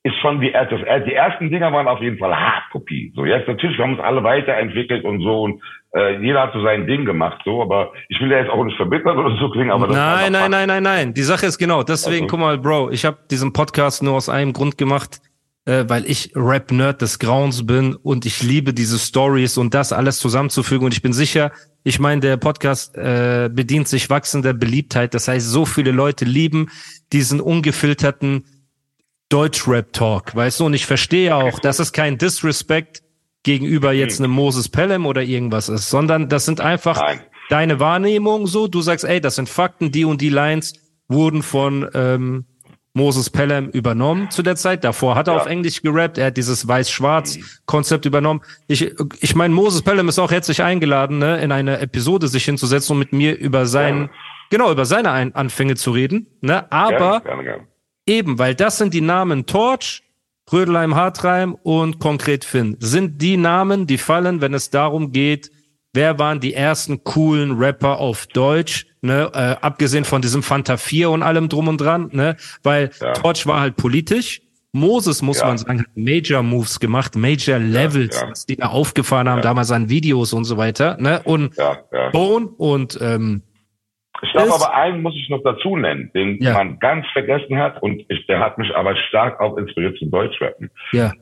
ist 0.04 0.16
schon 0.20 0.40
die, 0.40 0.52
das, 0.52 0.68
die 1.06 1.14
ersten 1.14 1.50
Dinger 1.50 1.72
waren 1.72 1.88
auf 1.88 2.00
jeden 2.00 2.18
Fall 2.18 2.36
Hardkopie. 2.36 3.12
So 3.16 3.24
jetzt 3.24 3.48
natürlich, 3.48 3.78
wir 3.78 3.84
haben 3.84 3.94
uns 3.94 4.02
alle 4.02 4.22
weiterentwickelt 4.22 5.02
und 5.02 5.22
so 5.22 5.42
und 5.42 5.62
äh, 5.96 6.20
jeder 6.20 6.42
hat 6.42 6.52
so 6.52 6.62
sein 6.62 6.86
Ding 6.86 7.06
gemacht, 7.06 7.40
so, 7.44 7.62
aber 7.62 7.92
ich 8.10 8.20
will 8.20 8.30
ja 8.30 8.38
jetzt 8.38 8.50
auch 8.50 8.62
nicht 8.64 8.76
verbittert 8.76 9.16
oder 9.16 9.34
so 9.38 9.48
klingen, 9.50 9.70
aber 9.70 9.86
das 9.86 9.96
Nein, 9.96 10.32
nein, 10.32 10.50
nein, 10.50 10.68
nein, 10.68 10.82
nein. 10.82 11.14
Die 11.14 11.22
Sache 11.22 11.46
ist 11.46 11.56
genau. 11.56 11.82
Deswegen, 11.82 12.24
Also- 12.24 12.36
guck 12.36 12.40
mal, 12.40 12.58
Bro, 12.58 12.90
ich 12.90 13.06
habe 13.06 13.16
diesen 13.30 13.54
Podcast 13.54 14.02
nur 14.02 14.12
aus 14.14 14.28
einem 14.28 14.52
Grund 14.52 14.76
gemacht, 14.76 15.20
äh, 15.64 15.84
weil 15.88 16.04
ich 16.04 16.32
Rap-Nerd 16.34 17.00
des 17.00 17.18
Grauens 17.18 17.66
bin 17.66 17.94
und 17.94 18.26
ich 18.26 18.42
liebe 18.42 18.74
diese 18.74 18.98
Stories 18.98 19.56
und 19.56 19.72
das 19.72 19.94
alles 19.94 20.18
zusammenzufügen. 20.18 20.84
Und 20.84 20.92
ich 20.92 21.00
bin 21.00 21.14
sicher, 21.14 21.50
ich 21.82 21.98
meine, 21.98 22.20
der 22.20 22.36
Podcast 22.36 22.94
äh, 22.98 23.48
bedient 23.50 23.88
sich 23.88 24.10
wachsender 24.10 24.52
Beliebtheit. 24.52 25.14
Das 25.14 25.28
heißt, 25.28 25.48
so 25.48 25.64
viele 25.64 25.92
Leute 25.92 26.26
lieben 26.26 26.68
diesen 27.14 27.40
ungefilterten 27.40 28.44
Deutsch-Rap-Talk, 29.30 30.34
weißt 30.34 30.60
du? 30.60 30.66
Und 30.66 30.74
ich 30.74 30.86
verstehe 30.86 31.34
auch, 31.34 31.58
dass 31.58 31.78
es 31.78 31.92
kein 31.92 32.18
Disrespect 32.18 33.02
gegenüber 33.42 33.92
jetzt 33.92 34.20
einem 34.20 34.30
Moses 34.30 34.68
Pelham 34.68 35.06
oder 35.06 35.22
irgendwas 35.22 35.68
ist, 35.68 35.90
sondern 35.90 36.28
das 36.28 36.44
sind 36.46 36.60
einfach 36.60 37.00
Nein. 37.00 37.20
deine 37.50 37.80
Wahrnehmung 37.80 38.46
so. 38.46 38.68
Du 38.68 38.80
sagst, 38.80 39.04
ey, 39.04 39.20
das 39.20 39.36
sind 39.36 39.48
Fakten, 39.48 39.92
die 39.92 40.04
und 40.04 40.20
die 40.20 40.28
Lines 40.30 40.74
wurden 41.08 41.42
von 41.42 41.88
ähm, 41.94 42.46
Moses 42.94 43.28
Pelham 43.28 43.68
übernommen 43.70 44.30
zu 44.30 44.42
der 44.42 44.56
Zeit. 44.56 44.84
Davor 44.84 45.14
hat 45.16 45.26
er 45.28 45.34
Ja. 45.34 45.40
auf 45.40 45.46
Englisch 45.46 45.82
gerappt, 45.82 46.16
er 46.16 46.26
hat 46.26 46.36
dieses 46.36 46.66
Weiß-Schwarz-Konzept 46.68 48.06
übernommen. 48.06 48.40
Ich, 48.68 48.94
ich 49.20 49.34
meine, 49.34 49.52
Moses 49.52 49.82
Pelham 49.82 50.08
ist 50.08 50.18
auch 50.18 50.30
herzlich 50.30 50.62
eingeladen, 50.62 51.18
ne, 51.18 51.42
in 51.42 51.50
eine 51.52 51.80
Episode 51.80 52.28
sich 52.28 52.44
hinzusetzen 52.44 52.92
und 52.94 53.00
mit 53.00 53.12
mir 53.12 53.36
über 53.36 53.66
seinen, 53.66 54.06
Gerne. 54.06 54.10
genau, 54.50 54.70
über 54.72 54.84
seine 54.86 55.10
Ein 55.10 55.34
Anfänge 55.34 55.74
zu 55.74 55.90
reden. 55.90 56.28
Ne? 56.40 56.70
Aber 56.72 57.20
gerne. 57.20 57.66
Eben, 58.06 58.38
weil 58.38 58.54
das 58.54 58.78
sind 58.78 58.92
die 58.94 59.00
Namen 59.00 59.46
Torch, 59.46 60.02
Rödelheim 60.52 60.94
Hartreim 60.94 61.54
und 61.62 61.98
Konkret 62.00 62.44
Finn. 62.44 62.76
Sind 62.80 63.22
die 63.22 63.36
Namen, 63.38 63.86
die 63.86 63.96
fallen, 63.98 64.40
wenn 64.42 64.52
es 64.52 64.68
darum 64.70 65.10
geht, 65.10 65.50
wer 65.94 66.18
waren 66.18 66.40
die 66.40 66.52
ersten 66.54 67.02
coolen 67.02 67.52
Rapper 67.52 67.98
auf 67.98 68.26
Deutsch, 68.26 68.86
ne, 69.00 69.30
äh, 69.32 69.56
abgesehen 69.64 70.04
von 70.04 70.20
diesem 70.20 70.42
Fanta 70.42 70.76
4 70.76 71.08
und 71.10 71.22
allem 71.22 71.48
drum 71.48 71.68
und 71.68 71.80
dran, 71.80 72.10
ne, 72.12 72.36
weil 72.62 72.90
Ja. 73.00 73.12
Torch 73.14 73.46
war 73.46 73.60
halt 73.60 73.76
politisch. 73.76 74.42
Moses, 74.72 75.22
muss 75.22 75.38
Ja. 75.38 75.46
man 75.46 75.56
sagen, 75.56 75.78
hat 75.80 75.86
Major 75.94 76.42
Moves 76.42 76.80
gemacht, 76.80 77.14
Major 77.16 77.58
Levels, 77.60 78.20
ja. 78.20 78.28
was 78.28 78.44
die 78.44 78.56
da 78.56 78.66
aufgefahren 78.66 79.28
haben, 79.28 79.40
damals 79.40 79.70
an 79.70 79.88
Videos 79.88 80.32
und 80.32 80.44
so 80.44 80.56
weiter, 80.58 80.98
ne, 81.00 81.22
und. 81.24 81.54
Bone 82.12 82.48
und, 82.58 82.98
ähm, 83.00 83.42
Ich 84.24 84.32
glaube 84.32 84.52
aber 84.54 84.74
einen 84.74 85.02
muss 85.02 85.14
ich 85.16 85.28
noch 85.28 85.42
dazu 85.44 85.76
nennen, 85.76 86.10
den 86.14 86.38
Ja. 86.42 86.54
man 86.54 86.78
ganz 86.78 87.06
vergessen 87.12 87.58
hat 87.58 87.82
und 87.82 88.02
ich, 88.08 88.26
der 88.26 88.40
hat 88.40 88.58
mich 88.58 88.74
aber 88.74 88.96
stark 88.96 89.40
auch 89.40 89.56
inspiriert 89.56 89.96
zum 89.98 90.10
Deutschrappen. 90.10 90.70
ja, 90.92 91.12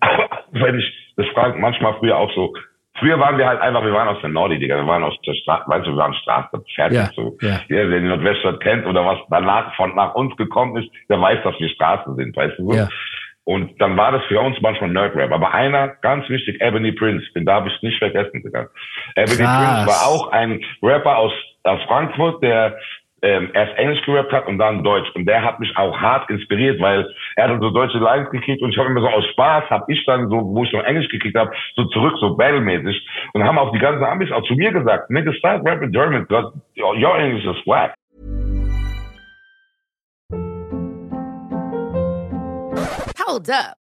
Wenn 0.53 0.79
ich, 0.79 1.13
das 1.17 1.27
fragt 1.35 1.59
manchmal 1.59 1.95
früher 1.99 2.17
auch 2.17 2.33
so 2.35 2.53
früher 2.99 3.19
waren 3.19 3.37
wir 3.39 3.47
halt 3.49 3.61
einfach, 3.61 3.83
wir 3.85 3.93
waren 3.93 4.09
aus 4.09 4.21
der 4.21 4.29
Nordi, 4.31 4.59
Digga. 4.61 4.77
Wir 4.77 4.87
waren 4.87 5.03
aus 5.03 5.15
der 5.27 5.35
Straße, 5.35 5.65
weißt 5.67 5.87
du, 5.87 5.91
wir 5.93 5.97
waren 5.97 6.15
Straße, 6.15 6.63
fertig 6.75 6.99
Ja, 6.99 7.11
so. 7.17 7.37
ja. 7.41 7.61
Jeder, 7.69 7.89
der 7.89 8.01
die 8.01 8.07
Nordweststadt 8.07 8.61
kennt 8.61 8.87
oder 8.87 9.05
was 9.05 9.19
danach 9.31 9.75
von 9.75 9.95
nach 9.97 10.15
uns 10.15 10.37
gekommen 10.37 10.77
ist, 10.77 10.89
der 11.09 11.21
weiß, 11.21 11.43
dass 11.43 11.59
wir 11.59 11.69
Straße 11.71 12.15
sind, 12.15 12.37
weißt 12.37 12.59
du 12.59 12.71
so. 12.71 12.77
Ja. 12.79 12.89
Und 13.45 13.81
dann 13.81 13.97
war 13.97 14.13
das 14.13 14.23
für 14.29 14.39
uns 14.39 14.57
manchmal 14.61 14.91
Nerd-Rap. 14.91 15.33
Aber 15.33 15.53
einer, 15.53 15.89
ganz 16.01 16.29
wichtig, 16.29 16.61
Ebony 16.61 16.93
Prince, 16.93 17.27
den 17.35 17.45
darf 17.45 17.67
ich 17.67 17.83
nicht 17.83 17.99
vergessen, 17.99 18.41
Digga. 18.45 18.69
Ebony 19.17 19.37
Krass. 19.39 19.85
Prince 19.85 19.87
war 19.89 20.07
auch 20.09 20.29
ein 20.31 20.61
Rapper 20.81 21.17
aus, 21.19 21.33
aus 21.65 21.81
Frankfurt, 21.87 22.43
der 22.43 22.79
ähm, 23.23 23.51
erst 23.55 23.79
Englisch 23.79 24.05
gerappt 24.05 24.33
hat 24.33 24.47
und 24.49 24.59
dann 24.59 24.83
Deutsch. 24.83 25.09
Und 25.15 25.27
der 25.27 25.45
hat 25.45 25.61
mich 25.61 25.77
auch 25.77 25.97
hart 25.97 26.29
inspiriert, 26.29 26.81
weil 26.81 27.09
er 27.37 27.49
hat 27.49 27.61
so 27.61 27.71
deutsche 27.71 27.99
Lines 27.99 28.29
gekriegt 28.31 28.63
und 28.63 28.71
ich 28.71 28.79
habe 28.79 28.89
immer 28.89 29.01
so 29.01 29.09
aus 29.09 29.25
Spaß, 29.29 29.71
habe 29.71 29.85
ich 29.93 30.05
dann 30.07 30.29
so, 30.29 30.41
wo 30.43 30.65
ich 30.65 30.73
noch 30.73 30.83
Englisch 30.83 31.09
gekriegt 31.09 31.37
habe, 31.37 31.53
so 31.77 31.85
zurück, 31.87 32.15
so 32.21 32.37
battlemäßig. 32.37 33.07
Und 33.33 33.45
haben 33.45 33.59
auch 33.59 33.73
die 33.73 33.79
ganzen 33.79 34.05
Amis 34.05 34.33
auch 34.33 34.43
zu 34.45 34.55
mir 34.55 34.73
gesagt, 34.73 35.11
nigga, 35.11 35.33
start 35.35 35.65
rapping 35.65 35.93
German, 35.93 36.27
because 36.27 36.53
your 36.77 37.17
English 37.19 37.45
is 37.45 37.67
whack. 37.67 37.95
Hold 43.25 43.49
up. 43.49 43.82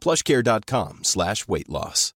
plushcare.com 0.00 1.00
slash 1.04 1.48
weight 1.48 1.68
loss. 1.68 2.14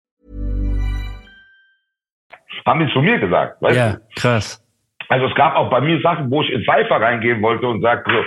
Haben 2.67 2.81
die 2.87 2.93
zu 2.93 3.01
mir 3.01 3.19
gesagt, 3.19 3.61
weißt 3.63 3.77
Ja, 3.77 3.93
du? 3.95 4.01
krass. 4.17 4.63
Also 5.09 5.27
es 5.27 5.35
gab 5.35 5.57
auch 5.57 5.71
bei 5.71 5.81
mir 5.81 6.01
Sachen, 6.03 6.31
wo 6.31 6.43
ich 6.43 6.51
in 6.51 6.63
Cypher 6.63 7.01
reingehen 7.01 7.43
wollte 7.43 7.67
und 7.67 7.81
sagte 7.83 8.11
so, 8.13 8.23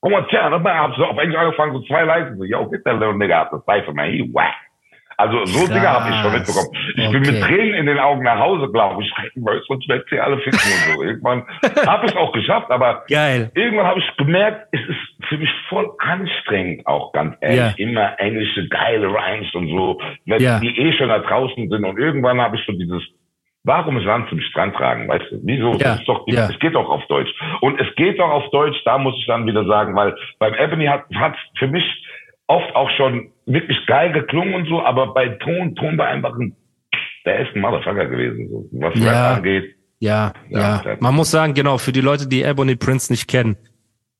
guck 0.00 0.12
mal, 0.12 0.26
tja, 0.28 0.48
dann 0.48 0.64
hab 0.64 0.94
so 0.96 1.04
auf 1.04 1.18
Englisch 1.18 1.36
angefangen, 1.38 1.72
so 1.74 1.82
zwei 1.82 2.04
Leisten, 2.04 2.38
so, 2.38 2.44
yo, 2.44 2.68
get 2.70 2.82
that 2.84 2.98
little 2.98 3.14
nigga 3.14 3.32
out 3.42 3.48
the 3.52 3.58
Cypher, 3.66 3.92
man, 3.92 4.10
he 4.10 4.30
whack. 4.32 4.54
Also 5.16 5.44
so 5.44 5.58
Krass. 5.60 5.68
Dinge 5.70 5.88
habe 5.88 6.10
ich 6.10 6.16
schon 6.20 6.32
mitbekommen. 6.32 6.68
Ich 6.96 7.10
bin 7.10 7.22
Okay. 7.22 7.32
mit 7.32 7.42
Tränen 7.42 7.74
in 7.74 7.86
den 7.86 7.98
Augen 7.98 8.22
nach 8.24 8.38
Hause 8.38 8.66
gelaufen. 8.70 9.02
Ich 9.02 9.10
schrecken, 9.10 9.44
weil 9.44 9.60
sonst 9.68 9.88
werde 9.88 10.02
ich 10.04 10.10
sie 10.10 10.20
alle 10.20 10.38
ficken 10.38 10.58
und 10.58 10.94
so. 10.96 11.02
Irgendwann 11.04 11.44
habe 11.86 12.06
ich 12.06 12.12
es 12.12 12.16
auch 12.16 12.32
geschafft, 12.32 12.70
aber 12.70 13.04
Geil. 13.08 13.50
irgendwann 13.54 13.86
habe 13.86 14.00
ich 14.00 14.16
gemerkt, 14.16 14.68
es 14.72 14.80
ist 14.88 15.28
für 15.28 15.38
mich 15.38 15.50
voll 15.68 15.90
anstrengend, 15.98 16.86
auch 16.86 17.12
ganz 17.12 17.36
ehrlich. 17.40 17.58
Ja. 17.58 17.86
Immer 17.86 18.18
englische 18.20 18.68
geile 18.68 19.08
Rhymes 19.08 19.54
und 19.54 19.68
so, 19.68 20.00
wenn 20.26 20.40
Ja. 20.42 20.58
die 20.60 20.76
eh 20.78 20.92
schon 20.96 21.08
da 21.08 21.18
draußen 21.20 21.68
sind. 21.68 21.84
Und 21.84 21.98
irgendwann 21.98 22.40
habe 22.40 22.56
ich 22.56 22.64
so 22.66 22.72
dieses, 22.72 23.02
warum 23.64 24.02
Sand 24.04 24.28
zum 24.28 24.40
Strand 24.40 24.76
tragen, 24.76 25.08
weißt 25.08 25.30
du? 25.30 25.40
Wieso? 25.44 25.72
Ja. 25.78 25.94
Ist 25.94 26.06
doch, 26.08 26.24
Ja. 26.26 26.48
Es 26.50 26.58
geht 26.58 26.74
doch 26.74 26.88
auf 26.88 27.06
Deutsch. 27.06 27.30
Und 27.60 27.80
es 27.80 27.86
geht 27.96 28.18
doch 28.18 28.30
auf 28.30 28.50
Deutsch, 28.50 28.76
da 28.84 28.98
muss 28.98 29.14
ich 29.18 29.26
dann 29.26 29.46
wieder 29.46 29.64
sagen, 29.64 29.94
weil 29.96 30.14
beim 30.38 30.54
Ebony 30.54 30.86
hat 30.86 31.04
es 31.10 31.58
für 31.58 31.68
mich 31.68 31.84
oft 32.46 32.74
auch 32.74 32.90
schon 32.96 33.30
wirklich 33.46 33.78
geil 33.86 34.12
geklungen 34.12 34.54
und 34.54 34.68
so, 34.68 34.82
aber 34.82 35.14
bei 35.14 35.28
Ton, 35.28 35.74
Ton 35.76 35.96
war 35.98 36.08
einfach 36.08 36.34
ein, 36.38 36.54
der 37.24 37.40
ist 37.40 37.54
ein 37.54 37.60
Motherfucker 37.60 38.06
gewesen, 38.06 38.48
so, 38.50 38.68
was 38.72 38.94
Ja. 38.96 39.28
Rap 39.30 39.36
angeht. 39.38 39.74
Ja, 40.00 40.32
Ja, 40.50 40.82
ja. 40.84 40.96
Man 41.00 41.14
muss 41.14 41.30
sagen, 41.30 41.54
genau, 41.54 41.78
für 41.78 41.92
die 41.92 42.00
Leute, 42.02 42.26
die 42.28 42.42
Ebony 42.42 42.76
Prince 42.76 43.12
nicht 43.12 43.28
kennen, 43.28 43.56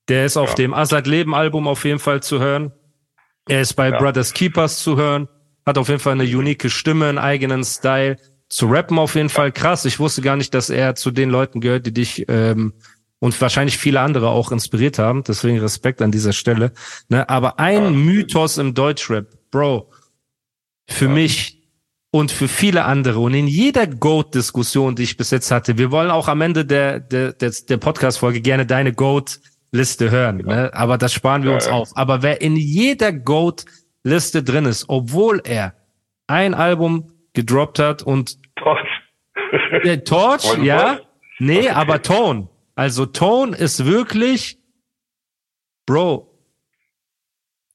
der 0.09 0.25
ist 0.25 0.37
auf 0.37 0.51
Ja. 0.51 0.55
dem 0.57 0.75
Assad 0.75 1.07
Leben 1.07 1.35
Album 1.35 1.67
auf 1.69 1.85
jeden 1.85 1.99
Fall 1.99 2.23
zu 2.23 2.41
hören. 2.41 2.73
Er 3.49 3.61
ist 3.61 3.75
bei 3.75 3.91
Ja. 3.91 3.99
Brothers 3.99 4.33
Keepers 4.33 4.79
zu 4.83 4.97
hören, 4.97 5.29
hat 5.67 5.77
auf 5.77 5.89
jeden 5.89 6.01
Fall 6.01 6.15
eine 6.15 6.25
unique 6.25 6.71
Stimme, 6.71 7.09
einen 7.09 7.19
eigenen 7.19 7.65
Style. 7.65 8.17
Zu 8.49 8.67
rappen 8.67 8.99
auf 8.99 9.15
jeden 9.17 9.31
Fall 9.31 9.53
krass. 9.53 9.85
Ich 9.85 9.99
wusste 9.99 10.23
gar 10.23 10.37
nicht, 10.37 10.55
dass 10.55 10.71
er 10.71 10.95
zu 10.95 11.11
den 11.11 11.29
Leuten 11.29 11.61
gehört, 11.61 11.87
die 11.87 11.93
dich 11.95 12.25
ähm, 12.29 12.73
und 13.21 13.39
wahrscheinlich 13.41 13.79
viele 13.79 14.01
andere 14.01 14.29
auch 14.29 14.53
inspiriert 14.53 14.99
haben. 14.99 15.25
Deswegen 15.25 15.59
Respekt 15.59 16.03
an 16.03 16.11
dieser 16.11 16.33
Stelle. 16.33 16.73
Ne? 17.09 17.29
Aber 17.29 17.59
ein 17.59 17.85
Ja. 17.85 17.91
Mythos 17.91 18.59
im 18.59 18.75
Deutschrap, 18.75 19.27
Bro, 19.51 19.91
für 20.89 21.09
mich 21.09 21.63
und 22.11 22.31
für 22.31 22.49
viele 22.49 22.85
andere 22.85 23.19
und 23.19 23.35
in 23.35 23.47
jeder 23.49 23.87
Goat-Diskussion, 23.87 24.95
die 24.95 25.03
ich 25.05 25.17
bis 25.17 25.31
jetzt 25.31 25.51
hatte, 25.51 25.79
wir 25.79 25.91
wollen 25.91 26.11
auch 26.11 26.29
am 26.29 26.41
Ende 26.43 26.65
der, 26.65 27.01
der, 27.01 27.33
der, 27.33 27.51
der 27.69 27.77
Podcast-Folge 27.79 28.41
gerne 28.41 28.67
deine 28.67 28.93
Goat-Liste 28.93 30.11
hören, 30.11 30.37
ne? 30.39 30.71
aber 30.75 30.99
das 30.99 31.13
sparen 31.13 31.43
wir 31.43 31.51
Ja, 31.51 31.55
uns 31.57 31.67
ja. 31.67 31.73
auf. 31.73 31.91
Aber 31.97 32.23
wer 32.23 32.41
in 32.41 32.57
jeder 32.57 33.13
Goat-Liste 33.13 34.43
drin 34.45 34.67
ist, 34.67 34.85
obwohl 34.89 35.41
er 35.45 35.75
ein 36.27 36.55
Album 36.55 37.11
gedroppt 37.33 37.79
hat 37.81 38.03
und 38.03 38.39
Torch, 40.05 40.45
Wollen 40.45 40.61
wir 40.61 40.67
ja, 40.67 41.01
nee, 41.39 41.69
aber 41.69 42.01
Tone. 42.03 42.49
Also 42.75 43.07
Tone 43.07 43.57
ist 43.57 43.87
wirklich, 43.87 44.59
Bro, 45.87 46.31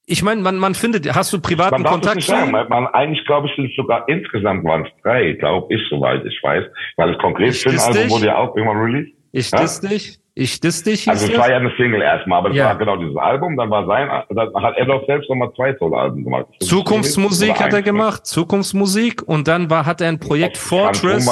ich 0.06 0.24
meine, 0.24 0.42
man, 0.42 0.58
man 0.58 0.74
findet, 0.74 1.14
hast 1.16 1.32
du 1.32 1.40
privaten 1.40 1.84
Man 1.84 1.92
Kontakt 1.92 2.16
nicht 2.16 2.28
sagen. 2.28 2.50
Man, 2.52 2.88
eigentlich 2.88 3.24
glaube 3.28 3.48
ich, 3.48 3.56
sind 3.56 3.72
sogar 3.76 4.10
insgesamt 4.10 4.64
waren 4.64 4.84
es 4.86 4.92
drei, 5.04 5.34
glaube 5.34 5.72
ich, 5.74 5.82
soweit 5.90 6.26
ich 6.26 6.40
weiß. 6.42 6.64
Weil 6.98 7.14
das 7.14 7.22
konkret 7.22 7.54
Ich 7.54 7.64
diss 7.64 7.86
Album 7.86 8.10
wurde 8.10 8.26
ja 8.26 8.38
auch 8.38 8.56
irgendwann 8.56 8.78
released. 8.82 9.14
Ich 9.32 9.52
Ja? 9.52 9.60
diss 9.60 9.80
dich, 9.82 10.20
ich 10.34 10.60
diss 10.60 10.82
dich, 10.82 11.08
Also 11.08 11.32
es 11.32 11.38
war 11.38 11.52
ja 11.52 11.58
eine 11.58 11.72
Single 11.78 12.02
erstmal, 12.02 12.40
aber 12.40 12.50
es 12.50 12.56
Ja. 12.56 12.66
war 12.66 12.78
genau 12.80 12.98
dieses 12.98 13.16
Album, 13.18 13.56
dann 13.56 13.70
war 13.70 13.86
sein, 13.86 14.10
dann 14.30 14.64
hat 14.64 14.78
er 14.78 14.86
doch 14.88 15.06
selbst 15.06 15.30
nochmal 15.30 15.54
zwei 15.56 15.76
Solo-Alben 15.78 16.24
gemacht. 16.24 16.48
Zukunftsmusik 16.62 17.60
hat 17.60 17.72
er 17.74 17.80
ne? 17.80 17.84
gemacht, 17.84 18.26
Zukunftsmusik 18.26 19.22
und 19.22 19.48
dann 19.48 19.70
war, 19.70 19.86
hat 19.86 20.02
er 20.02 20.08
ein 20.10 20.20
Projekt 20.20 20.58
Fortress. 20.58 21.30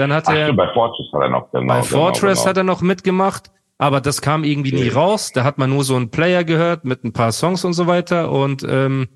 Dann 0.00 0.12
hat 0.12 0.24
Ach 0.26 0.34
er, 0.34 0.52
bei 0.52 0.72
Fortress 0.72 1.12
hat 1.12 1.22
er 1.22 1.28
noch, 1.28 1.50
genau. 1.52 1.66
bei 1.66 1.80
genau, 1.80 1.82
Fortress 1.82 2.38
genau. 2.38 2.50
hat 2.50 2.56
er 2.56 2.64
noch 2.64 2.80
mitgemacht, 2.80 3.50
aber 3.78 4.00
das 4.00 4.22
kam 4.22 4.44
irgendwie 4.44 4.72
nie 4.72 4.88
raus, 4.88 5.32
da 5.32 5.44
hat 5.44 5.58
man 5.58 5.70
nur 5.70 5.84
so 5.84 5.94
einen 5.96 6.10
Player 6.10 6.42
gehört 6.44 6.84
mit 6.84 7.04
ein 7.04 7.12
paar 7.12 7.32
Songs 7.32 7.64
und 7.64 7.74
so 7.74 7.86
weiter 7.86 8.32
und 8.32 8.64
ähm, 8.68 9.08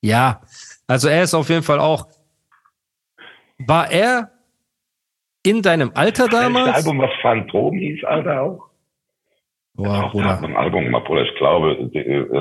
ja, 0.00 0.40
also 0.86 1.08
er 1.08 1.22
ist 1.22 1.34
auf 1.34 1.48
jeden 1.48 1.62
Fall 1.62 1.78
auch, 1.78 2.08
war 3.58 3.90
er 3.90 4.32
in 5.44 5.62
deinem 5.62 5.92
Alter 5.94 6.28
damals? 6.28 6.74
Album, 6.74 6.98
was 6.98 7.10
Phantom 7.20 7.74
hieß, 7.74 8.04
Alter, 8.04 8.42
auch? 8.42 8.72
Boah, 9.74 10.04
Auch 10.04 10.12
Bruder. 10.12 10.38
ein 10.42 10.56
Album 10.56 10.84
gemacht, 10.84 11.06
Bruder, 11.06 11.22
ich 11.22 11.34
glaube, 11.36 11.76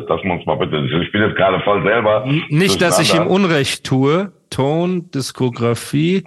dass 0.07 0.21
wir 0.21 0.33
uns 0.33 0.45
mal 0.45 0.55
bitte, 0.55 0.77
ich 0.77 1.11
bin 1.13 1.21
jetzt 1.21 1.37
gerade 1.37 1.61
voll 1.61 1.81
selber. 1.83 2.25
Nicht, 2.49 2.81
dass 2.81 2.99
ich 2.99 3.15
ihm. 3.15 3.27
Unrecht 3.27 3.85
tue. 3.85 4.33
Ton, 4.49 5.09
Diskografie. 5.11 6.25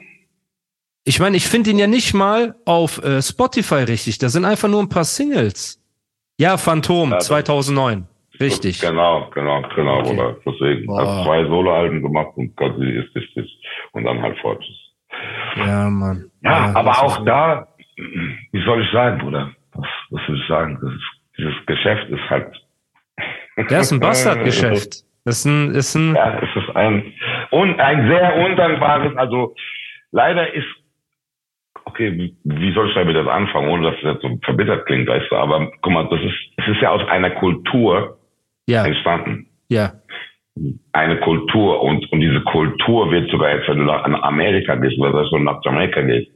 Ich 1.05 1.21
meine, 1.21 1.37
ich 1.37 1.47
finde 1.47 1.71
ihn 1.71 1.79
ja 1.79 1.87
nicht 1.87 2.15
mal 2.15 2.55
auf 2.65 3.03
äh, 3.05 3.21
Spotify 3.21 3.85
richtig. 3.85 4.19
Da 4.19 4.29
sind 4.29 4.45
einfach 4.45 4.69
nur 4.69 4.81
ein 4.83 4.89
paar 4.89 5.05
Singles. 5.05 5.81
Ja, 6.39 6.57
Phantom, 6.57 7.11
Ja, 7.11 7.17
das- 7.17 7.27
2009. 7.27 8.07
Richtig. 8.41 8.81
Genau, 8.81 9.31
genau, 9.33 9.63
genau, 9.77 10.01
Okay. 10.01 10.09
Bruder. 10.11 10.37
Deswegen. 10.45 10.87
Boah. 10.87 10.99
Also 11.01 11.25
zwei 11.25 11.45
Soloalben 11.45 12.03
gemacht 12.03 12.31
und 12.37 12.53
sie 12.79 12.91
ist, 12.91 13.15
ist. 13.15 13.51
Und 13.93 14.05
dann 14.05 14.21
halt 14.21 14.37
Fortress. 14.41 14.75
Ja, 15.57 15.89
Mann. 15.89 16.31
Ja, 16.43 16.73
aber 16.75 16.89
das 16.91 16.99
auch 16.99 17.25
da, 17.25 17.69
wie 17.97 18.65
soll 18.65 18.83
ich 18.83 18.91
sagen, 18.91 19.19
Bruder? 19.21 19.53
Was, 19.75 19.87
was 20.11 20.21
soll 20.27 20.37
ich 20.37 20.49
sagen? 20.49 20.77
Ist, 20.83 21.39
dieses 21.39 21.55
Geschäft 21.67 22.09
ist 22.11 22.29
halt. 22.29 22.53
Der 23.71 23.81
ist 23.81 23.93
ein 23.93 24.01
Bastardgeschäft. 24.01 25.05
Das 25.25 25.39
ist 25.39 25.45
ein, 25.45 25.71
ist 25.73 25.95
ein, 25.95 26.17
Ja, 26.17 26.39
es 26.41 26.49
ist 26.63 26.75
ein, 26.77 27.13
und 27.53 27.79
ein 27.79 28.09
sehr 28.09 28.37
undankbares, 28.45 29.17
also 29.17 29.55
leider 30.11 30.53
ist, 30.53 30.67
okay, 31.95 32.35
wie, 32.43 32.73
soll 32.73 32.89
ich 32.89 32.95
damit 32.95 33.15
jetzt 33.15 33.29
anfangen, 33.29 33.69
ohne 33.69 33.91
dass 33.91 33.97
es 33.99 34.03
jetzt 34.03 34.23
so 34.23 34.39
verbittert 34.43 34.87
klingt, 34.87 35.09
weißt 35.09 35.31
du, 35.31 35.37
aber 35.37 35.71
guck 35.81 35.93
mal, 35.93 36.09
das 36.11 36.21
ist, 36.21 36.35
es 36.57 36.69
ist 36.69 36.83
ja 36.83 36.91
aus 36.91 37.07
einer 37.09 37.31
Kultur 37.31 38.19
ja, 38.69 38.85
entstanden. 38.85 39.47
ja, 39.69 39.93
eine 40.93 41.19
Kultur 41.19 41.83
und, 41.83 42.11
und 42.13 42.21
diese 42.21 42.41
Kultur 42.43 43.11
wird 43.11 43.31
sogar 43.31 43.57
jetzt, 43.57 43.69
wenn 43.69 43.79
du 43.79 43.85
nach 43.85 44.05
Amerika 44.23 44.77
gehst 44.77 44.99
oder 44.99 45.25
so 45.25 45.39
nach 45.39 45.61
Jamaika 45.65 46.01
gehst, 46.03 46.31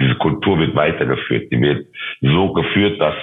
diese 0.00 0.16
Kultur 0.16 0.58
wird 0.58 0.74
weitergeführt. 0.74 1.52
Die 1.52 1.60
wird 1.60 1.86
so 2.20 2.52
geführt, 2.52 3.00
dass 3.00 3.14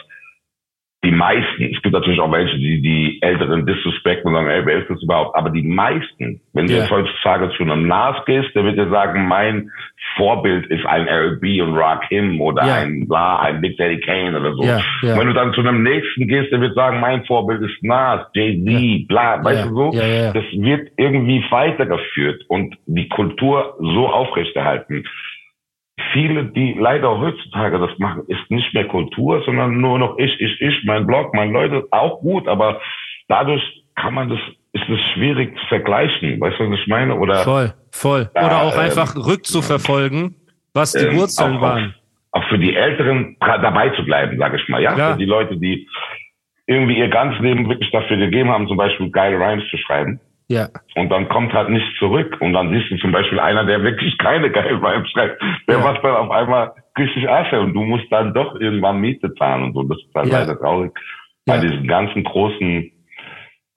die 1.03 1.11
meisten, 1.11 1.63
es 1.63 1.81
gibt 1.81 1.93
natürlich 1.93 2.19
auch 2.19 2.31
welche, 2.31 2.57
die 2.57 2.81
die 2.81 3.21
Älteren 3.21 3.65
disrespekten 3.65 4.29
und 4.29 4.35
sagen, 4.35 4.49
ey, 4.49 4.65
wer 4.65 4.79
ist 4.79 4.89
das 4.89 5.03
überhaupt? 5.03 5.35
Aber 5.35 5.49
die 5.49 5.63
meisten, 5.63 6.41
wenn 6.53 6.67
du 6.67 6.73
jetzt 6.73 6.91
heutzutage 6.91 7.51
zu 7.55 7.63
einem 7.63 7.87
Nas 7.87 8.25
gehst, 8.25 8.55
der 8.55 8.63
wird 8.63 8.77
dir 8.77 8.89
sagen, 8.89 9.27
mein 9.27 9.69
Vorbild 10.17 10.65
ist 10.67 10.85
ein 10.85 11.07
R&B 11.07 11.61
und 11.61 11.75
Rakim 11.77 12.41
oder 12.41 12.65
yeah. 12.65 12.75
ein 12.77 13.07
bla, 13.07 13.39
ein 13.39 13.61
Big 13.61 13.77
Daddy 13.77 13.99
Kane 14.01 14.37
oder 14.37 14.53
so. 14.53 14.63
Yeah, 14.63 14.81
yeah. 15.03 15.17
Wenn 15.17 15.27
du 15.27 15.33
dann 15.33 15.53
zu 15.53 15.61
einem 15.61 15.83
nächsten 15.83 16.27
gehst, 16.27 16.51
der 16.51 16.59
wird 16.59 16.75
sagen, 16.75 16.99
mein 16.99 17.23
Vorbild 17.25 17.61
ist 17.61 17.81
Nas, 17.83 18.27
Jay-Z, 18.33 19.07
bla, 19.07 19.43
weißt 19.43 19.69
du 19.69 19.75
so? 19.75 19.91
Das 19.91 20.43
wird 20.53 20.89
irgendwie 20.97 21.43
weitergeführt 21.49 22.43
und 22.49 22.75
die 22.87 23.07
Kultur 23.07 23.75
so 23.79 24.07
aufrechterhalten 24.07 25.05
viele, 26.13 26.45
die 26.45 26.75
leider 26.77 27.19
heutzutage 27.19 27.79
das 27.79 27.97
machen, 27.97 28.23
ist 28.27 28.49
nicht 28.49 28.73
mehr 28.73 28.87
Kultur, 28.87 29.41
sondern 29.45 29.79
nur 29.79 29.99
noch 29.99 30.17
ich, 30.17 30.39
ich, 30.39 30.61
ich, 30.61 30.83
mein 30.85 31.07
Blog, 31.07 31.33
meine 31.33 31.51
Leute, 31.51 31.87
auch 31.91 32.19
gut, 32.21 32.47
aber 32.47 32.81
dadurch 33.27 33.63
kann 33.95 34.13
man 34.13 34.29
das, 34.29 34.39
ist 34.81 34.89
es 34.89 34.99
schwierig 35.13 35.57
zu 35.59 35.65
vergleichen, 35.67 36.39
weißt 36.39 36.59
du, 36.59 36.71
was 36.71 36.79
ich 36.79 36.87
meine? 36.87 37.15
Oder, 37.15 37.37
voll, 37.37 37.73
voll. 37.91 38.29
Ja, 38.35 38.45
Oder 38.45 38.61
auch 38.61 38.75
ähm, 38.75 38.81
einfach 38.81 39.15
rückzuverfolgen, 39.15 40.35
was 40.73 40.93
die 40.93 41.05
ähm, 41.05 41.17
Wurzeln 41.17 41.57
auch, 41.57 41.61
waren. 41.61 41.95
Auch, 42.31 42.41
auch 42.41 42.49
für 42.49 42.59
die 42.59 42.75
Älteren 42.75 43.35
dabei 43.39 43.89
zu 43.89 44.03
bleiben, 44.03 44.37
sage 44.37 44.57
ich 44.57 44.67
mal, 44.69 44.81
ja? 44.81 44.95
ja. 44.97 45.11
Für 45.13 45.17
die 45.17 45.25
Leute, 45.25 45.57
die 45.57 45.87
irgendwie 46.67 46.97
ihr 46.97 47.09
ganzes 47.09 47.39
Leben 47.41 47.67
wirklich 47.69 47.89
dafür 47.91 48.17
gegeben 48.17 48.49
haben, 48.49 48.67
zum 48.67 48.77
Beispiel 48.77 49.09
geile 49.09 49.39
Rhymes 49.39 49.63
zu 49.71 49.77
schreiben. 49.77 50.19
Ja. 50.49 50.69
Und 50.95 51.09
dann 51.09 51.27
kommt 51.27 51.53
halt 51.53 51.69
nichts 51.69 51.89
zurück. 51.99 52.37
Und 52.39 52.53
dann 52.53 52.71
siehst 52.71 52.89
du 52.91 52.97
zum 52.97 53.11
Beispiel 53.11 53.39
einer, 53.39 53.65
der 53.65 53.83
wirklich 53.83 54.17
keine 54.17 54.49
geilen 54.49 54.81
Vibes 54.81 55.09
schreibt, 55.11 55.41
der 55.67 55.77
ja. 55.77 55.83
macht 55.83 56.03
dann 56.03 56.15
auf 56.15 56.31
einmal 56.31 56.71
richtig 56.97 57.29
Asche 57.29 57.59
und 57.59 57.73
du 57.73 57.81
musst 57.81 58.05
dann 58.11 58.33
doch 58.33 58.59
irgendwann 58.59 58.99
Miete 58.99 59.33
zahlen 59.35 59.63
und 59.63 59.73
so. 59.73 59.83
Das 59.83 59.97
ist 59.97 60.15
halt 60.15 60.27
ja. 60.27 60.39
leider 60.39 60.57
traurig. 60.57 60.91
Ja. 61.47 61.55
Bei 61.55 61.61
diesen 61.61 61.87
ganzen 61.87 62.23
großen, 62.23 62.91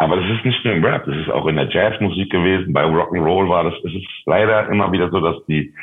aber 0.00 0.16
das 0.16 0.30
ist 0.30 0.46
nicht 0.46 0.64
nur 0.64 0.72
im 0.72 0.84
Rap, 0.84 1.04
das 1.04 1.14
ist 1.14 1.28
auch 1.28 1.46
in 1.46 1.56
der 1.56 1.68
Jazzmusik 1.68 2.32
gewesen, 2.32 2.72
bei 2.72 2.84
Rock'n'Roll 2.84 3.50
war 3.50 3.64
das, 3.64 3.74
es 3.84 3.92
ist 3.92 4.08
leider 4.24 4.66
immer 4.70 4.90
wieder 4.92 5.10
so, 5.10 5.20
dass 5.20 5.36
die 5.44 5.74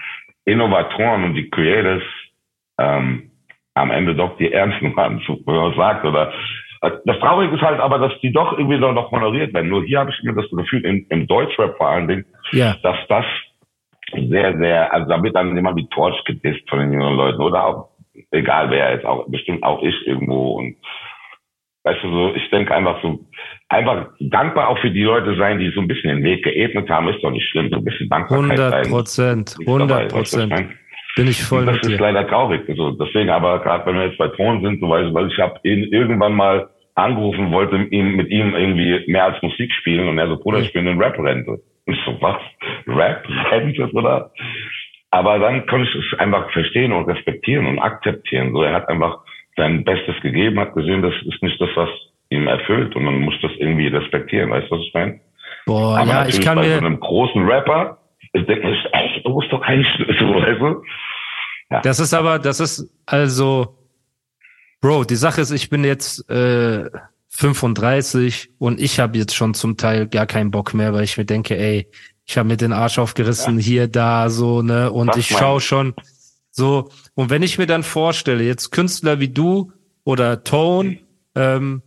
Innovatoren 0.44 1.24
und 1.24 1.36
die 1.36 1.48
Creators 1.52 2.02
ähm, 2.80 3.30
am 3.76 3.92
Ende 3.92 4.16
doch 4.16 4.36
die 4.38 4.52
Ernsten 4.52 4.96
waren, 4.96 5.22
so, 5.28 5.38
wenn 5.46 5.56
man 5.56 5.76
sagt, 5.76 6.04
oder 6.04 6.34
das 6.82 7.20
Traurige 7.20 7.56
ist 7.56 7.62
halt 7.62 7.80
aber, 7.80 8.00
dass 8.00 8.20
die 8.22 8.32
doch 8.32 8.58
irgendwie 8.58 8.80
noch 8.80 9.12
honoriert 9.12 9.54
werden. 9.54 9.70
Nur 9.70 9.84
hier 9.84 10.00
habe 10.00 10.10
ich 10.10 10.24
mir 10.24 10.34
das 10.34 10.50
Gefühl, 10.50 10.84
im, 10.86 11.06
im 11.10 11.28
Deutschrap 11.28 11.78
vor 11.78 11.90
allen 11.90 12.08
Dingen, 12.08 12.26
ja. 12.52 12.76
dass 12.82 12.98
das 13.10 13.26
sehr, 14.14 14.58
sehr, 14.58 14.94
also 14.94 15.08
da 15.10 15.22
wird 15.22 15.36
dann 15.36 15.56
immer 15.56 15.76
wie 15.76 15.88
Torch 15.90 16.24
gedisst 16.24 16.68
von 16.70 16.80
den 16.80 16.94
jungen 16.94 17.18
Leuten 17.18 17.42
oder 17.42 17.66
auch, 17.66 17.90
egal 18.32 18.72
wer 18.72 18.94
jetzt 18.94 19.06
auch, 19.06 19.28
bestimmt 19.28 19.62
auch 19.62 19.84
ich 19.84 20.08
irgendwo 20.08 20.54
und 20.54 20.76
weißt 21.88 22.04
du 22.04 22.10
so, 22.10 22.36
ich 22.36 22.50
denke 22.50 22.74
einfach 22.76 23.02
so, 23.02 23.20
einfach 23.70 24.08
dankbar 24.20 24.70
auch 24.70 24.80
für 24.80 24.92
die 24.92 25.04
Leute 25.04 25.36
sein, 25.38 25.60
die 25.60 25.70
so 25.72 25.82
ein 25.82 25.88
bisschen 25.88 26.10
den 26.10 26.24
Weg 26.24 26.44
geebnet 26.44 26.90
haben, 26.90 27.08
ist 27.08 27.24
doch 27.24 27.32
nicht 27.32 27.48
schlimm, 27.50 27.70
so 27.70 27.78
ein 27.78 27.84
bisschen 27.84 28.10
Dankbarkeit 28.10 28.60
100 28.60 28.90
Prozent, 28.90 29.56
100 29.66 30.12
Prozent. 30.12 30.54
Bin 31.16 31.28
ich 31.28 31.42
voll 31.44 31.62
und 31.62 31.68
Das 31.68 31.78
ist 31.78 31.90
dir. 31.90 32.00
leider 32.00 32.28
traurig. 32.28 32.62
Also 32.68 32.92
deswegen, 32.92 33.30
aber 33.30 33.60
gerade 33.60 33.86
wenn 33.86 33.96
wir 33.96 34.08
jetzt 34.08 34.18
bei 34.18 34.28
Ton 34.28 34.62
sind, 34.62 34.80
so 34.80 34.90
weiß, 34.90 35.14
weil 35.14 35.28
ich 35.28 35.40
habe 35.40 35.60
ihn 35.64 35.92
irgendwann 35.92 36.34
mal 36.34 36.70
angerufen, 36.96 37.52
wollte 37.52 37.78
ihm, 37.78 38.16
mit 38.16 38.30
ihm 38.30 38.54
irgendwie 38.56 39.04
mehr 39.10 39.26
als 39.26 39.42
Musik 39.42 39.72
spielen 39.74 40.08
und 40.10 40.18
er 40.18 40.28
so, 40.28 40.38
Bruder, 40.38 40.60
ich 40.60 40.74
bin 40.74 40.86
in 40.88 41.02
Rap-Rente. 41.02 41.60
Ich 41.86 41.98
so, 42.06 42.18
was? 42.22 42.38
Rap-Rente, 42.86 43.90
oder? 43.94 44.32
Aber 45.10 45.40
dann 45.40 45.66
konnte 45.68 45.88
ich 45.88 45.96
es 45.96 46.20
einfach 46.20 46.52
verstehen 46.52 46.92
und 46.92 47.06
respektieren 47.06 47.66
und 47.66 47.80
akzeptieren. 47.80 48.52
So, 48.52 48.62
er 48.62 48.74
hat 48.74 48.90
einfach 48.90 49.20
sein 49.58 49.84
Bestes 49.84 50.16
gegeben, 50.22 50.60
hat 50.60 50.74
gesehen, 50.74 51.02
das 51.02 51.14
ist 51.26 51.42
nicht 51.42 51.60
das, 51.60 51.70
was 51.76 51.90
ihm 52.30 52.48
erfüllt 52.48 52.96
und 52.96 53.04
man 53.04 53.20
muss 53.20 53.34
das 53.42 53.52
irgendwie 53.58 53.88
respektieren. 53.88 54.52
Weißt 54.52 54.70
du, 54.70 54.76
was 54.76 54.82
ich 54.86 54.94
meine? 54.94 55.20
Boah, 55.66 55.98
Aber 55.98 56.10
ja, 56.10 56.28
ich 56.28 56.40
kann 56.40 56.56
bei 56.56 56.68
mir... 56.68 56.80
so 56.80 56.86
einem 56.86 57.00
großen 57.00 57.44
Rapper, 57.46 57.98
ich 58.34 58.46
denke 58.46 58.68
mir, 58.68 58.78
ey, 58.94 59.22
du 59.24 59.30
musst 59.32 59.52
doch 59.52 59.62
keinen 59.62 59.84
Schlüssel, 59.84 60.30
weißt 60.36 60.62
du? 60.62 60.84
Ja. 61.72 61.82
Das 61.82 62.00
ist 62.00 62.14
aber, 62.14 62.40
das 62.40 62.60
ist 62.60 62.90
also, 63.06 63.78
Bro, 64.80 65.04
die 65.06 65.16
Sache 65.16 65.42
ist, 65.42 65.52
ich 65.52 65.70
bin 65.70 65.84
jetzt 65.84 66.30
äh, 66.30 66.90
35 67.30 68.52
und 68.60 68.80
ich 68.80 69.00
habe 69.00 69.18
jetzt 69.18 69.36
schon 69.36 69.54
zum 69.54 69.76
Teil 69.76 70.08
gar 70.08 70.28
keinen 70.28 70.52
Bock 70.52 70.74
mehr, 70.74 70.94
weil 70.94 71.04
ich 71.04 71.18
mir 71.18 71.26
denke, 71.26 71.58
ey, 71.58 71.88
ich 72.26 72.38
habe 72.38 72.48
mir 72.48 72.58
den 72.58 72.74
Arsch 72.74 73.00
aufgerissen, 73.00 73.60
ja. 73.60 73.66
hier, 73.66 73.88
da, 73.88 74.30
so, 74.30 74.62
ne? 74.62 74.92
Und 74.92 75.10
Was 75.10 75.18
ich 75.18 75.28
schaue 75.28 75.62
schon 75.62 75.94
so. 76.58 76.90
Und 77.14 77.30
wenn 77.30 77.44
ich 77.44 77.60
mir 77.60 77.68
dann 77.68 77.84
vorstelle, 77.84 78.44
jetzt 78.44 78.72
Künstler 78.72 79.20
wie 79.20 79.30
du 79.30 79.72
oder 80.04 80.44
Tone, 80.44 80.90
mhm. 80.90 80.98
ähm, 81.36 81.82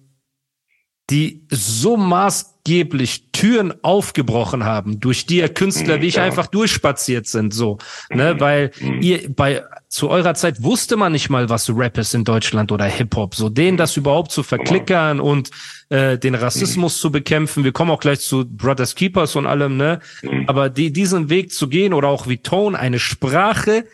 die 1.10 1.44
so 1.50 1.96
maßgeblich 1.96 3.32
Türen 3.32 3.74
aufgebrochen 3.82 4.64
haben, 4.64 5.00
durch 5.00 5.26
die 5.26 5.38
ihr 5.38 5.48
Künstler 5.48 5.96
mhm, 5.96 6.02
wie 6.02 6.06
ich 6.06 6.14
ja. 6.16 6.22
einfach 6.22 6.46
durchspaziert 6.46 7.26
sind, 7.26 7.52
so, 7.52 7.78
ne, 8.10 8.34
mhm. 8.34 8.40
weil 8.40 8.70
ihr 9.00 9.34
bei 9.34 9.64
zu 9.88 10.08
eurer 10.08 10.34
Zeit 10.34 10.62
wusste 10.62 10.96
man 10.96 11.10
nicht 11.10 11.30
mal, 11.30 11.48
was 11.48 11.68
Rap 11.68 11.98
ist 11.98 12.14
in 12.14 12.22
Deutschland 12.22 12.70
oder 12.70 12.84
Hip 12.84 13.16
Hop, 13.16 13.34
so 13.34 13.48
denen 13.48 13.76
das 13.76 13.96
überhaupt 13.96 14.30
zu 14.30 14.44
verklickern 14.44 15.18
und 15.18 15.50
äh, 15.88 16.16
den 16.16 16.36
Rassismus 16.36 16.96
mhm. 16.96 17.00
zu 17.00 17.10
bekämpfen. 17.10 17.64
Wir 17.64 17.72
kommen 17.72 17.90
auch 17.90 17.98
gleich 17.98 18.20
zu 18.20 18.44
Brothers 18.44 18.94
Keepers 18.94 19.34
und 19.34 19.46
allem, 19.46 19.76
ne, 19.76 19.98
aber 20.46 20.70
die 20.70 20.92
diesen 20.92 21.28
Weg 21.28 21.50
zu 21.50 21.68
gehen 21.68 21.92
oder 21.92 22.06
auch 22.06 22.28
wie 22.28 22.38
Tone 22.38 22.78
eine 22.78 23.00
Sprache 23.00 23.84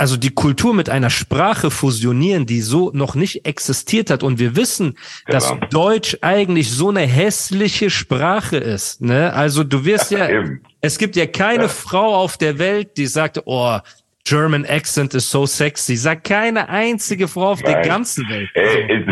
also 0.00 0.16
die 0.16 0.30
Kultur 0.30 0.72
mit 0.72 0.88
einer 0.88 1.10
Sprache 1.10 1.70
fusionieren, 1.70 2.46
die 2.46 2.62
so 2.62 2.90
noch 2.94 3.14
nicht 3.14 3.44
existiert 3.44 4.08
hat. 4.10 4.22
Und 4.22 4.38
wir 4.38 4.56
wissen, 4.56 4.96
genau. 5.26 5.38
dass 5.38 5.54
Deutsch 5.70 6.16
eigentlich 6.22 6.70
so 6.70 6.88
eine 6.88 7.00
hässliche 7.00 7.90
Sprache 7.90 8.56
ist. 8.56 9.02
Ne? 9.02 9.30
Also 9.34 9.62
du 9.62 9.84
wirst 9.84 10.10
ja, 10.10 10.30
ja 10.30 10.42
es 10.80 10.96
gibt 10.96 11.16
ja 11.16 11.26
keine 11.26 11.64
ja. 11.64 11.68
Frau 11.68 12.14
auf 12.14 12.38
der 12.38 12.58
Welt, 12.58 12.96
die 12.96 13.04
sagt, 13.04 13.42
oh, 13.44 13.76
German 14.24 14.64
Accent 14.64 15.12
is 15.12 15.30
so 15.30 15.44
sexy. 15.44 15.96
Sagt 15.96 16.24
keine 16.24 16.70
einzige 16.70 17.28
Frau 17.28 17.50
auf 17.50 17.62
Nein. 17.62 17.74
der 17.74 17.82
ganzen 17.82 18.26
Welt. 18.30 18.48
Ey, 18.54 19.04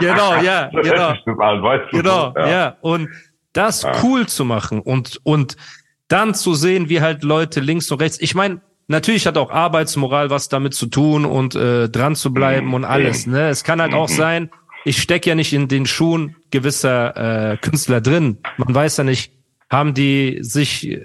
Genau, 0.00 0.34
ja, 0.42 0.68
genau. 0.68 1.14
Genau, 1.92 2.34
ja. 2.36 2.76
Und 2.82 3.08
das 3.54 3.86
cool 4.02 4.26
zu 4.26 4.44
machen 4.44 4.80
und, 4.80 5.18
und 5.24 5.56
dann 6.12 6.34
zu 6.34 6.54
sehen, 6.54 6.88
wie 6.88 7.00
halt 7.00 7.22
Leute 7.22 7.60
links 7.60 7.90
und 7.90 8.00
rechts. 8.00 8.20
Ich 8.20 8.34
meine, 8.34 8.60
natürlich 8.86 9.26
hat 9.26 9.38
auch 9.38 9.50
Arbeitsmoral 9.50 10.30
was 10.30 10.48
damit 10.48 10.74
zu 10.74 10.86
tun 10.86 11.24
und 11.24 11.54
äh, 11.54 11.88
dran 11.88 12.14
zu 12.14 12.32
bleiben 12.34 12.68
mhm. 12.68 12.74
und 12.74 12.84
alles. 12.84 13.26
Ne? 13.26 13.48
Es 13.48 13.64
kann 13.64 13.80
halt 13.80 13.94
auch 13.94 14.08
mhm. 14.08 14.14
sein, 14.14 14.50
ich 14.84 14.98
stecke 14.98 15.30
ja 15.30 15.34
nicht 15.34 15.52
in 15.52 15.68
den 15.68 15.86
Schuhen 15.86 16.36
gewisser 16.50 17.52
äh, 17.52 17.56
Künstler 17.56 18.00
drin. 18.00 18.38
Man 18.58 18.74
weiß 18.74 18.98
ja 18.98 19.04
nicht, 19.04 19.32
haben 19.70 19.94
die 19.94 20.38
sich 20.40 20.98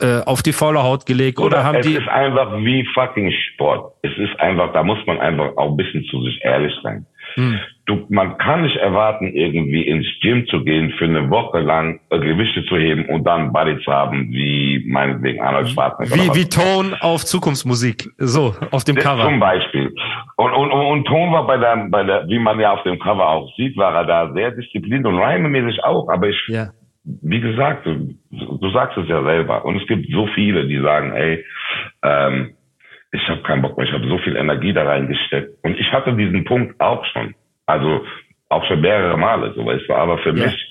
äh, 0.00 0.20
auf 0.24 0.42
die 0.42 0.52
faule 0.52 0.82
Haut 0.82 1.06
gelegt 1.06 1.38
oder, 1.38 1.58
oder 1.58 1.64
haben 1.64 1.76
es 1.76 1.86
die. 1.86 1.94
Es 1.94 2.02
ist 2.02 2.08
einfach 2.08 2.56
wie 2.58 2.86
fucking 2.94 3.32
Sport. 3.52 3.94
Es 4.02 4.12
ist 4.18 4.38
einfach, 4.40 4.72
da 4.72 4.82
muss 4.82 4.98
man 5.06 5.20
einfach 5.20 5.56
auch 5.56 5.70
ein 5.70 5.76
bisschen 5.76 6.04
zu 6.10 6.22
sich 6.24 6.40
ehrlich 6.42 6.74
sein. 6.82 7.06
Hm. 7.34 7.60
Du, 7.92 8.06
man 8.08 8.38
kann 8.38 8.62
nicht 8.62 8.76
erwarten, 8.76 9.26
irgendwie 9.26 9.82
ins 9.82 10.06
Gym 10.22 10.46
zu 10.46 10.64
gehen, 10.64 10.92
für 10.96 11.04
eine 11.04 11.28
Woche 11.28 11.60
lang 11.60 12.00
äh, 12.08 12.18
Gewichte 12.18 12.64
zu 12.64 12.76
heben 12.76 13.04
und 13.06 13.24
dann 13.24 13.52
Body 13.52 13.78
zu 13.82 13.92
haben, 13.92 14.30
wie 14.30 14.82
meinetwegen 14.88 15.42
Arnold 15.42 15.68
Schwarzenegger. 15.68 16.14
Wie, 16.14 16.40
wie 16.40 16.48
Tone 16.48 16.96
auf 17.02 17.26
Zukunftsmusik, 17.26 18.08
so, 18.16 18.54
auf 18.70 18.84
dem 18.84 18.96
Cover. 18.96 19.24
Zum 19.24 19.38
Beispiel. 19.38 19.94
Und, 20.36 20.52
und, 20.54 20.70
und, 20.70 20.86
und 20.86 21.04
Tone 21.04 21.32
war 21.32 21.46
bei 21.46 21.58
der, 21.58 21.86
bei 21.90 22.02
der, 22.02 22.26
wie 22.28 22.38
man 22.38 22.58
ja 22.60 22.72
auf 22.72 22.82
dem 22.84 22.98
Cover 22.98 23.28
auch 23.28 23.54
sieht, 23.56 23.76
war 23.76 23.94
er 23.94 24.06
da 24.06 24.32
sehr 24.32 24.52
diszipliniert 24.52 25.04
und 25.04 25.18
rhymemäßig 25.18 25.84
auch, 25.84 26.08
aber 26.08 26.30
ich, 26.30 26.48
ja. 26.48 26.68
wie 27.04 27.40
gesagt, 27.40 27.84
du, 27.84 28.14
du 28.30 28.70
sagst 28.70 28.96
es 28.96 29.06
ja 29.08 29.22
selber. 29.22 29.66
Und 29.66 29.76
es 29.76 29.86
gibt 29.86 30.10
so 30.10 30.26
viele, 30.34 30.66
die 30.66 30.80
sagen, 30.80 31.12
ey, 31.12 31.44
ähm, 32.02 32.54
ich 33.10 33.28
habe 33.28 33.42
keinen 33.42 33.60
Bock 33.60 33.76
mehr, 33.76 33.86
ich 33.86 33.92
habe 33.92 34.08
so 34.08 34.16
viel 34.16 34.36
Energie 34.36 34.72
da 34.72 34.84
reingesteckt. 34.84 35.62
Und 35.62 35.78
ich 35.78 35.92
hatte 35.92 36.14
diesen 36.14 36.44
Punkt 36.44 36.80
auch 36.80 37.04
schon. 37.12 37.34
Also 37.66 38.04
auch 38.48 38.64
schon 38.66 38.80
mehrere 38.80 39.16
Male, 39.16 39.52
so 39.54 39.64
weißt 39.64 39.88
du. 39.88 39.94
Aber 39.94 40.18
für 40.18 40.34
ja. 40.34 40.44
mich, 40.44 40.66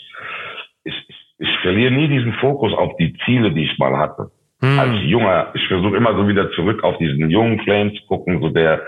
ich, 0.83 0.95
ich, 1.07 1.35
ich 1.39 1.59
verliere 1.61 1.91
nie 1.91 2.07
diesen 2.07 2.33
Fokus 2.33 2.73
auf 2.73 2.95
die 2.97 3.13
Ziele, 3.25 3.51
die 3.51 3.65
ich 3.65 3.77
mal 3.77 3.97
hatte. 3.97 4.31
Hm. 4.61 4.79
Als 4.79 5.01
Junger, 5.03 5.51
ich 5.55 5.67
versuche 5.67 5.97
immer 5.97 6.15
so 6.15 6.27
wieder 6.27 6.51
zurück 6.51 6.83
auf 6.83 6.97
diesen 6.97 7.29
jungen 7.29 7.59
Flame 7.61 7.93
zu 7.93 8.05
gucken, 8.05 8.41
so 8.41 8.49
der 8.49 8.81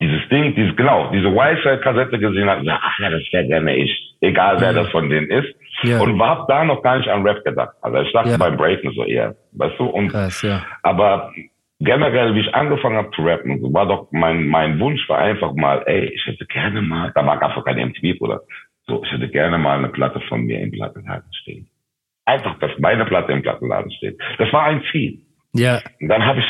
dieses 0.00 0.26
Ding, 0.30 0.54
dieses, 0.54 0.74
genau, 0.76 1.10
diese 1.12 1.26
Wi-Fi-Kassette 1.26 2.18
gesehen 2.18 2.48
hat, 2.48 2.62
ja, 2.62 2.80
ach 2.82 2.98
ja, 3.00 3.10
das 3.10 3.20
wäre 3.32 3.46
gerne 3.46 3.76
ich. 3.76 4.16
Egal 4.22 4.58
wer 4.58 4.72
ja. 4.72 4.82
das 4.82 4.90
von 4.90 5.10
denen 5.10 5.30
ist. 5.30 5.54
Ja. 5.82 6.00
Und 6.00 6.20
hab 6.20 6.48
da 6.48 6.64
noch 6.64 6.82
gar 6.82 6.98
nicht 6.98 7.08
an 7.08 7.22
Rap 7.22 7.44
gedacht. 7.44 7.74
Also 7.82 7.98
ich 7.98 8.12
dachte 8.12 8.30
ja. 8.30 8.36
beim 8.38 8.56
Breaken 8.56 8.92
so 8.92 9.04
eher, 9.04 9.34
weißt 9.52 9.78
du? 9.78 9.84
Und, 9.84 10.08
Krass, 10.08 10.42
ja. 10.42 10.62
Aber 10.82 11.32
generell, 11.80 12.34
wie 12.34 12.40
ich 12.40 12.54
angefangen 12.54 12.96
habe 12.96 13.10
zu 13.10 13.22
rappen, 13.22 13.60
war 13.74 13.86
doch 13.86 14.08
mein, 14.12 14.46
mein 14.46 14.78
Wunsch 14.78 15.08
war 15.08 15.18
einfach 15.18 15.54
mal, 15.54 15.82
ey, 15.86 16.12
ich 16.14 16.26
hätte 16.26 16.46
gerne 16.46 16.82
mal, 16.82 17.10
da 17.14 17.26
war 17.26 17.38
gar 17.38 17.64
kein 17.64 17.78
MTV, 17.88 18.20
oder 18.20 18.40
So, 18.86 19.02
ich 19.04 19.10
hätte 19.12 19.28
gerne 19.28 19.58
mal 19.58 19.78
eine 19.78 19.88
Platte 19.88 20.20
von 20.28 20.42
mir 20.42 20.60
im 20.60 20.70
Plattenladen 20.70 21.32
stehen. 21.32 21.68
Einfach, 22.26 22.58
dass 22.58 22.70
meine 22.78 23.04
Platte 23.06 23.32
im 23.32 23.42
Plattenladen 23.42 23.90
steht. 23.92 24.18
Das 24.38 24.52
war 24.52 24.64
ein 24.64 24.82
Ziel. 24.92 25.20
Ja. 25.54 25.80
Und 26.00 26.08
dann 26.08 26.24
habe 26.24 26.40
ich 26.40 26.46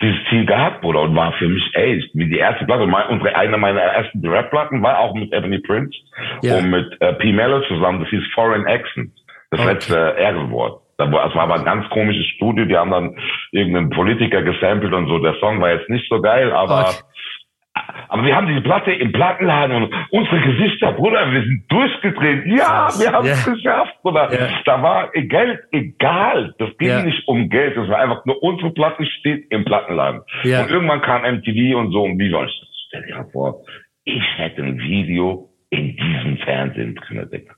dieses 0.00 0.16
Ziel 0.30 0.46
gehabt, 0.46 0.82
Bruder, 0.82 1.02
und 1.02 1.16
war 1.16 1.32
für 1.34 1.48
mich, 1.48 1.62
ey, 1.74 2.02
wie 2.14 2.28
die 2.28 2.38
erste 2.38 2.64
Platte, 2.64 2.86
mein, 2.86 3.08
unsere, 3.08 3.34
eine 3.34 3.56
meiner 3.58 3.80
ersten 3.80 4.26
Rap-Platten 4.26 4.82
war 4.82 4.98
auch 4.98 5.14
mit 5.14 5.32
Ebony 5.32 5.58
Prince 5.58 5.96
Ja. 6.42 6.58
und 6.58 6.70
mit 6.70 7.00
äh, 7.00 7.12
P. 7.14 7.32
Mello 7.32 7.60
zusammen, 7.68 8.00
das 8.00 8.08
hieß 8.10 8.22
Foreign 8.34 8.66
Accent, 8.66 9.10
das 9.50 9.60
Okay. 9.60 9.72
letzte 9.72 10.14
Ehrenwort. 10.18 10.82
Das 10.98 11.10
war 11.10 11.36
aber 11.36 11.54
ein 11.56 11.64
ganz 11.64 11.88
komisches 11.90 12.26
Studio, 12.36 12.64
die 12.64 12.76
haben 12.76 12.90
dann 12.90 13.16
irgendeinen 13.52 13.90
Politiker 13.90 14.42
gesampelt 14.42 14.92
und 14.94 15.08
so. 15.08 15.18
Der 15.18 15.34
Song 15.40 15.60
war 15.60 15.72
jetzt 15.72 15.90
nicht 15.90 16.08
so 16.08 16.20
geil, 16.22 16.50
aber 16.52 16.88
Okay. 16.88 17.84
aber 18.08 18.24
wir 18.24 18.34
haben 18.34 18.46
diese 18.46 18.62
Platte 18.62 18.92
im 18.92 19.12
Plattenladen 19.12 19.76
und 19.76 19.94
unsere 20.10 20.40
Gesichter, 20.40 20.92
Bruder, 20.92 21.30
wir 21.30 21.42
sind 21.42 21.64
durchgedreht. 21.70 22.46
Ja, 22.46 22.88
wir 22.98 23.12
haben 23.12 23.26
es 23.26 23.44
Ja. 23.46 23.52
geschafft, 23.52 23.94
Bruder. 24.02 24.32
Ja. 24.32 24.48
Da 24.64 24.82
war 24.82 25.10
Geld 25.12 25.60
egal. 25.72 26.54
Das 26.58 26.70
ging 26.78 26.88
Ja. 26.88 27.02
nicht 27.02 27.28
um 27.28 27.50
Geld. 27.50 27.76
Das 27.76 27.88
war 27.88 27.98
einfach 27.98 28.24
nur 28.24 28.42
unsere 28.42 28.70
Platte 28.70 29.04
steht 29.04 29.50
im 29.50 29.66
Plattenladen. 29.66 30.22
Und 30.62 30.70
irgendwann 30.70 31.02
kam 31.02 31.24
MTV 31.24 31.76
und 31.78 31.92
so. 31.92 32.04
Und 32.04 32.18
wie 32.18 32.30
soll 32.30 32.46
ich 32.46 32.58
das? 32.58 32.68
Stell 32.88 33.02
dir 33.06 33.16
mal 33.16 33.28
vor, 33.32 33.60
ich 34.04 34.22
hätte 34.38 34.62
ein 34.62 34.78
Video 34.78 35.50
in 35.68 35.94
diesem 35.96 36.38
Fernsehen 36.38 36.94
drin, 36.94 37.28
Digga. 37.30 37.52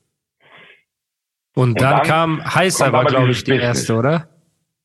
Und, 1.58 1.70
Und 1.70 1.80
dann, 1.82 1.96
dann 1.96 2.02
kam 2.06 2.54
Heißer, 2.54 2.92
war 2.92 3.04
glaube 3.04 3.30
ich 3.30 3.42
die 3.42 3.56
erste, 3.56 3.96
oder? 3.96 4.28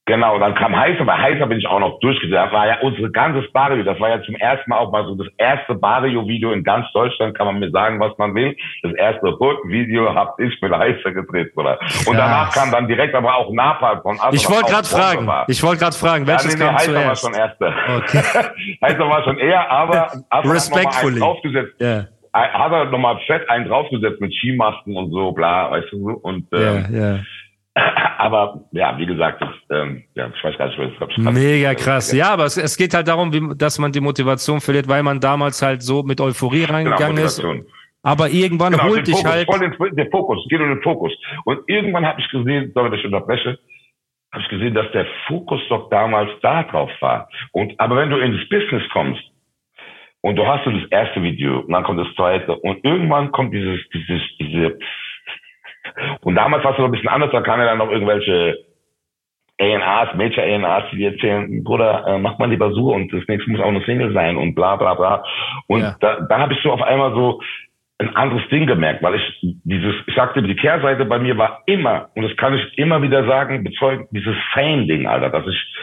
Genau, 0.08 0.40
dann 0.40 0.56
kam 0.56 0.76
Heißer, 0.76 1.06
bei 1.06 1.16
Heißer 1.16 1.46
bin 1.46 1.60
ich 1.60 1.68
auch 1.68 1.80
noch 1.80 2.00
durchgedreht. 2.00 2.34
Das 2.34 2.52
war 2.52 2.66
ja 2.66 2.80
unsere 2.82 3.12
ganze 3.12 3.48
Barrio. 3.54 3.84
Das 3.84 4.00
war 4.00 4.10
ja 4.10 4.24
zum 4.24 4.34
ersten 4.36 4.72
Mal 4.72 4.80
auch 4.80 4.92
mal 4.92 5.06
so 5.06 5.14
das 5.14 5.28
erste 5.38 5.76
Barrio-Video 5.76 6.52
in 6.52 6.64
ganz 6.64 6.88
Deutschland, 6.94 7.38
kann 7.38 7.46
man 7.46 7.60
mir 7.60 7.70
sagen, 7.70 8.00
was 8.00 8.18
man 8.18 8.34
will. 8.34 8.58
Das 8.82 8.92
erste 8.96 9.38
Hood-Video 9.40 10.16
hab 10.16 10.40
ich 10.40 10.60
mit 10.64 10.74
Heißer 10.74 11.12
gedreht, 11.12 11.54
oder? 11.56 11.80
Und 12.08 12.18
danach 12.18 12.52
kam 12.52 12.72
dann 12.72 12.88
direkt 12.88 13.14
aber 13.14 13.36
auch 13.36 13.54
Napalm 13.54 14.02
von 14.02 14.20
Asser, 14.20 14.34
Ich 14.34 14.50
wollte 14.50 14.72
gerade 14.72 14.88
fragen. 14.88 15.28
war. 15.28 15.46
Ich 15.48 15.62
wollte 15.62 15.80
gerade 15.80 15.96
fragen, 15.96 16.26
welches 16.26 16.60
ja, 16.60 16.66
nee, 16.66 16.72
nee, 16.72 16.78
Heißer 16.80 16.94
war 16.96 17.02
zuerst? 17.14 17.22
schon 17.22 17.34
erster. 17.36 17.74
Okay. 17.98 18.82
Heißer 18.84 19.10
war 19.10 19.24
schon 19.24 19.38
eher, 19.38 19.70
aber 19.70 20.06
Asser 20.08 20.24
hat 20.32 20.44
nochmal 20.44 20.56
Respectfully. 20.56 21.12
einen 21.14 21.22
draufgesetzt. 21.22 21.74
Ja, 22.36 22.52
Hat 22.54 22.72
er 22.72 22.86
nochmal 22.86 23.20
fett 23.28 23.50
einen 23.50 23.68
draufgesetzt 23.68 24.20
mit 24.22 24.34
Skimasken 24.34 24.96
und 24.96 25.12
so, 25.12 25.32
bla, 25.32 25.72
weißt 25.72 25.92
du. 25.92 26.12
Und, 26.12 26.48
ähm, 26.54 26.86
ja, 26.92 27.16
ja. 27.16 27.20
aber 28.20 28.66
ja, 28.72 28.98
wie 29.00 29.06
gesagt, 29.06 29.42
das, 29.42 29.50
ähm, 29.72 30.04
ja, 30.14 30.30
ich 30.36 30.44
weiß 30.44 30.58
gar 30.58 30.68
nicht, 30.68 30.78
was 30.78 31.10
ich 31.10 31.16
glaub, 31.16 31.34
Mega 31.34 31.74
krass. 31.74 32.12
Ja, 32.14 32.32
aber 32.34 32.46
es, 32.46 32.58
es 32.58 32.78
geht 32.78 32.94
halt 32.94 33.08
darum, 33.08 33.34
wie, 33.34 33.58
dass 33.58 33.80
man 33.80 33.92
die 33.92 34.00
Motivation 34.00 34.62
verliert, 34.62 34.88
weil 34.88 35.02
man 35.02 35.20
damals 35.20 35.62
halt 35.62 35.82
so 35.82 36.04
mit 36.04 36.22
Euphorie 36.22 36.62
Genau, 36.62 36.74
reingegangen 36.74 37.18
ist. 37.18 37.42
Motivation. 37.44 37.66
Aber 38.04 38.30
irgendwann 38.30 38.74
Genau, 38.74 38.84
holt 38.84 39.08
dich 39.08 39.16
Fokus, 39.16 39.32
halt. 39.32 39.46
voll 39.48 39.60
den, 39.60 39.96
den 39.96 40.12
Fokus, 40.12 40.40
es 40.44 40.50
geht 40.50 40.60
um 40.60 40.68
den 40.70 40.82
Fokus. 40.84 41.14
Und 41.46 41.62
irgendwann 41.68 42.06
habe 42.06 42.20
ich 42.20 42.30
gesehen, 42.30 42.72
sorry, 42.76 42.90
dass 42.92 43.00
ich 43.00 43.06
unterbreche, 43.06 43.58
habe 44.32 44.44
ich 44.44 44.50
gesehen, 44.50 44.74
dass 44.74 44.92
der 44.92 45.08
Fokus 45.28 45.62
doch 45.70 45.90
damals 45.90 46.30
da 46.42 46.64
drauf 46.64 46.92
war. 47.00 47.30
Und 47.54 47.80
aber 47.80 47.96
wenn 47.96 48.10
du 48.10 48.18
ins 48.18 48.48
Business 48.50 48.84
kommst 48.92 49.24
und 50.24 50.38
du 50.38 50.48
hast 50.48 50.64
so 50.64 50.72
das 50.72 50.90
erste 50.90 51.22
Video 51.22 51.60
und 51.60 51.72
dann 51.72 51.84
kommt 51.84 52.00
das 52.00 52.14
zweite 52.16 52.56
und 52.56 52.84
irgendwann 52.84 53.32
kommt 53.32 53.54
dieses, 53.54 53.80
dieses, 53.94 54.22
diese 54.40 54.80
und 56.22 56.36
damals 56.36 56.64
war 56.64 56.72
es 56.72 56.78
noch 56.78 56.86
ein 56.86 56.92
bisschen 56.92 57.10
anders, 57.10 57.32
da 57.32 57.42
kamen 57.42 57.62
ja 57.62 57.68
dann 57.68 57.78
noch 57.78 57.92
irgendwelche 57.92 58.58
A&Rs, 59.60 60.16
Major 60.16 60.44
A&Rs, 60.44 60.90
die 60.92 60.98
dir 60.98 61.12
erzählen, 61.12 61.64
Bruder, 61.64 62.06
äh, 62.08 62.18
mach 62.18 62.40
mal 62.40 62.50
lieber 62.50 62.72
so 62.72 62.94
und 62.94 63.12
das 63.14 63.24
nächste 63.28 63.52
muss 63.52 63.60
auch 63.62 63.68
eine 63.68 63.84
Single 63.84 64.14
sein 64.14 64.38
und 64.38 64.56
bla 64.56 64.78
bla 64.78 64.94
bla. 64.96 65.24
Und 65.68 65.82
Ja. 65.82 65.96
da, 66.00 66.22
da 66.22 66.40
habe 66.40 66.54
ich 66.54 66.60
so 66.64 66.72
auf 66.72 66.82
einmal 66.82 67.14
so 67.14 67.42
ein 68.00 68.16
anderes 68.16 68.48
Ding 68.50 68.66
gemerkt, 68.66 69.04
weil 69.04 69.16
ich 69.16 69.40
dieses, 69.42 69.94
ich 70.08 70.16
sagte, 70.16 70.42
die 70.42 70.56
Kehrseite 70.56 71.06
bei 71.06 71.20
mir 71.20 71.38
war 71.38 71.62
immer, 71.68 72.10
und 72.16 72.24
das 72.24 72.36
kann 72.38 72.56
ich 72.56 72.78
immer 72.78 73.02
wieder 73.02 73.26
sagen, 73.26 73.64
bezeugen, 73.64 74.08
dieses 74.12 74.36
Fame-Ding, 74.54 75.06
Alter, 75.06 75.30
dass 75.30 75.48
ich 75.48 75.76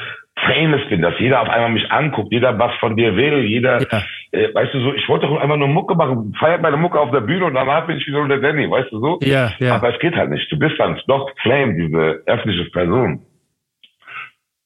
famous 0.46 0.81
bin, 0.88 1.03
dass 1.03 1.14
jeder 1.18 1.40
auf 1.42 1.48
einmal 1.48 1.70
mich 1.70 1.90
anguckt, 1.90 2.33
jeder 2.33 2.59
was 2.59 2.74
von 2.76 2.96
dir 2.96 3.16
will, 3.16 3.38
jeder, 3.44 3.81
Ja. 3.81 4.03
äh, 4.33 4.55
weißt 4.55 4.72
du 4.74 4.81
so, 4.81 4.94
ich 4.94 5.09
wollte 5.09 5.26
doch 5.26 5.40
einfach 5.40 5.57
nur 5.57 5.68
Mucke 5.68 5.94
machen, 5.94 6.35
feiert 6.38 6.62
meine 6.62 6.76
Mucke 6.76 6.98
auf 6.98 7.11
der 7.11 7.20
Bühne 7.20 7.44
und 7.46 7.55
danach 7.55 7.87
bin 7.87 7.96
ich 7.98 8.07
wieder 8.07 8.26
der 8.29 8.38
Danny, 8.38 8.70
weißt 8.70 8.92
du 8.92 9.00
so? 9.00 9.18
Ja, 9.22 9.53
ja. 9.59 9.74
Aber 9.76 9.92
es 9.92 9.98
geht 10.00 10.14
halt 10.16 10.31
nicht. 10.31 10.50
Du 10.50 10.59
bist 10.59 10.74
dann 10.79 11.00
doch 11.07 11.31
Flame, 11.42 11.74
diese 11.74 12.22
öffentliche 12.26 12.70
Person. 12.70 13.22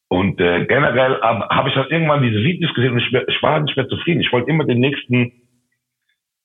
Und 0.09 0.41
äh, 0.41 0.65
generell 0.67 1.21
habe 1.21 1.47
hab 1.49 1.67
ich 1.67 1.75
dann 1.75 1.89
irgendwann 1.89 2.23
diese 2.23 2.39
Videos 2.39 2.73
gesehen 2.75 2.93
und 2.93 2.99
ich, 2.99 3.13
ich 3.13 3.43
war 3.43 3.59
nicht 3.61 3.77
mehr 3.77 3.89
zufrieden. 3.89 4.21
Ich 4.21 4.33
wollte 4.33 4.51
immer 4.51 4.65
den 4.65 4.79
nächsten. 4.79 5.33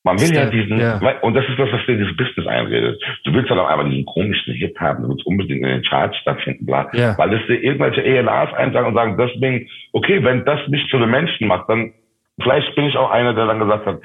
Man 0.03 0.19
will 0.19 0.33
ja 0.33 0.45
diesen, 0.45 0.79
ja. 0.79 0.97
und 1.21 1.33
das 1.33 1.43
ist 1.49 1.59
das, 1.59 1.69
was 1.73 1.85
dir 1.85 1.97
dieses 1.97 2.15
Business 2.15 2.47
einredet. 2.47 3.01
Du 3.25 3.33
willst 3.33 3.51
dann 3.51 3.59
auch 3.59 3.67
einfach 3.67 3.83
diesen 3.83 4.05
komischen 4.05 4.53
Hit 4.53 4.79
haben, 4.79 5.03
du 5.03 5.09
willst 5.09 5.25
unbedingt 5.25 5.62
in 5.62 5.67
den 5.67 5.83
Charts 5.83 6.15
stattfinden, 6.17 6.65
bla. 6.65 6.89
Ja. 6.93 7.17
Weil 7.17 7.33
es 7.33 7.45
dir 7.47 7.62
irgendwelche 7.62 8.03
ENAs 8.03 8.53
einsagen 8.53 8.88
und 8.88 8.93
sagen, 8.93 9.17
deswegen, 9.17 9.67
okay, 9.91 10.23
wenn 10.23 10.45
das 10.45 10.65
mich 10.69 10.88
zu 10.89 10.99
den 10.99 11.09
Menschen 11.09 11.47
macht, 11.47 11.67
dann 11.67 11.93
vielleicht 12.41 12.73
bin 12.75 12.85
ich 12.85 12.95
auch 12.95 13.12
einer, 13.12 13.33
der 13.33 13.47
dann 13.47 13.59
gesagt 13.59 13.85
hat, 13.85 13.99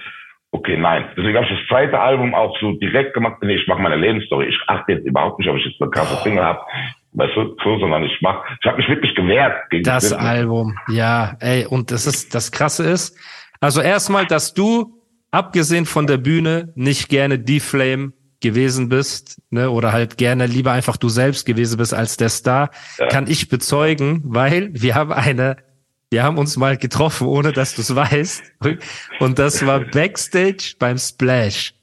okay, 0.54 0.76
nein. 0.76 1.04
Deswegen 1.16 1.36
habe 1.36 1.46
ich 1.46 1.58
das 1.58 1.68
zweite 1.68 1.98
Album 1.98 2.34
auch 2.34 2.56
so 2.60 2.72
direkt 2.72 3.14
gemacht, 3.14 3.38
nee, 3.42 3.54
ich 3.54 3.66
mache 3.66 3.82
meine 3.82 3.96
Lebensstory. 3.96 4.46
Ich 4.46 4.58
achte 4.68 4.92
jetzt 4.92 5.06
überhaupt 5.06 5.38
nicht, 5.38 5.48
ob 5.48 5.56
ich 5.56 5.64
jetzt 5.64 5.80
eine 5.80 5.90
krasse 5.90 6.16
Single 6.22 6.44
habe, 6.44 6.60
weißt 7.12 7.36
du, 7.36 7.56
so, 7.62 7.78
sondern 7.78 8.04
ich 8.04 8.16
mach, 8.20 8.44
ich 8.60 8.66
habe 8.66 8.78
mich 8.78 8.88
wirklich 8.88 9.14
gewehrt 9.14 9.70
gegen 9.70 9.84
Das. 9.84 10.12
Album, 10.12 10.76
ja, 10.88 11.36
ey, 11.40 11.66
und 11.66 11.90
das 11.90 12.06
ist, 12.06 12.34
das 12.34 12.52
Krasse 12.52 12.84
ist, 12.84 13.18
also 13.60 13.80
erstmal, 13.80 14.26
dass 14.26 14.54
du, 14.54 15.03
abgesehen 15.34 15.86
von 15.86 16.06
der 16.06 16.16
Bühne, 16.18 16.72
nicht 16.74 17.08
gerne 17.08 17.38
die 17.38 17.60
Flame 17.60 18.12
gewesen 18.40 18.88
bist, 18.88 19.40
ne, 19.50 19.70
oder 19.70 19.92
halt 19.92 20.18
gerne 20.18 20.46
lieber 20.46 20.72
einfach 20.72 20.96
du 20.96 21.08
selbst 21.08 21.46
gewesen 21.46 21.78
bist 21.78 21.94
als 21.94 22.16
der 22.16 22.28
Star, 22.28 22.70
Ja. 22.98 23.06
kann 23.08 23.26
ich 23.26 23.48
bezeugen, 23.48 24.20
weil 24.24 24.70
wir 24.72 24.94
haben 24.94 25.12
eine, 25.12 25.56
wir 26.10 26.22
haben 26.22 26.36
uns 26.38 26.56
mal 26.56 26.76
getroffen, 26.76 27.26
ohne 27.26 27.52
dass 27.52 27.74
du 27.74 27.80
es 27.80 27.94
weißt, 27.94 28.42
und 29.20 29.38
das 29.38 29.64
war 29.66 29.80
Backstage 29.80 30.74
beim 30.78 30.98
Splash. 30.98 31.74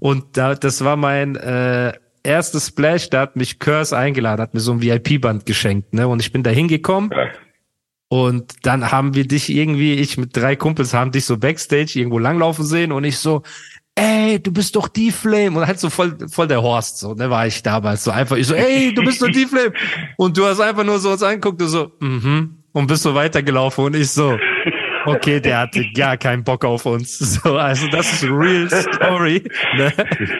Und 0.00 0.36
da, 0.36 0.54
das 0.54 0.84
war 0.84 0.96
mein 0.96 1.36
äh, 1.36 1.92
erstes 2.22 2.68
Splash, 2.68 3.10
da 3.10 3.20
hat 3.22 3.36
mich 3.36 3.58
Curse 3.58 3.96
eingeladen, 3.96 4.40
hat 4.42 4.54
mir 4.54 4.60
so 4.60 4.72
ein 4.72 4.82
VIP-Band 4.82 5.46
geschenkt, 5.46 5.92
ne? 5.94 6.06
Und 6.08 6.20
ich 6.20 6.32
bin 6.32 6.42
da 6.42 6.50
hingekommen 6.50 7.10
Ja. 7.12 7.26
Und 8.08 8.52
dann 8.62 8.92
haben 8.92 9.14
wir 9.14 9.26
dich 9.26 9.50
irgendwie, 9.50 9.94
ich 9.94 10.18
mit 10.18 10.36
drei 10.36 10.56
Kumpels 10.56 10.94
haben 10.94 11.10
dich 11.10 11.24
so 11.24 11.36
Backstage 11.36 11.92
irgendwo 11.96 12.18
langlaufen 12.18 12.64
sehen 12.64 12.92
und 12.92 13.04
ich 13.04 13.18
so, 13.18 13.42
ey, 13.96 14.40
du 14.40 14.52
bist 14.52 14.76
doch 14.76 14.88
die 14.88 15.10
Flame. 15.10 15.58
Und 15.58 15.66
halt 15.66 15.78
so 15.78 15.90
voll, 15.90 16.16
voll 16.28 16.46
der 16.46 16.62
Horst, 16.62 16.98
so, 16.98 17.14
ne, 17.14 17.30
war 17.30 17.46
ich 17.46 17.62
damals 17.62 18.04
so 18.04 18.10
einfach. 18.10 18.36
Ich 18.36 18.46
so, 18.46 18.54
ey, 18.54 18.92
du 18.94 19.02
bist 19.04 19.22
doch 19.22 19.30
die 19.30 19.46
Flame. 19.46 19.72
Und 20.16 20.36
du 20.36 20.44
hast 20.44 20.60
einfach 20.60 20.84
nur 20.84 20.98
so 20.98 21.10
uns 21.10 21.22
angeguckt, 21.22 21.60
du 21.60 21.66
so, 21.66 21.92
mhm, 22.00 22.58
und 22.74 22.88
bist 22.88 23.04
so 23.04 23.14
weitergelaufen 23.14 23.84
und 23.84 23.96
ich 23.96 24.10
so, 24.10 24.36
okay, 25.06 25.40
der 25.40 25.58
hatte 25.60 25.84
gar 25.96 26.16
keinen 26.16 26.44
Bock 26.44 26.64
auf 26.64 26.86
uns. 26.86 27.18
So, 27.44 27.56
also 27.56 27.88
das 27.88 28.12
ist 28.12 28.24
real 28.30 28.68
Story. 28.70 29.42
Ne? 29.76 29.92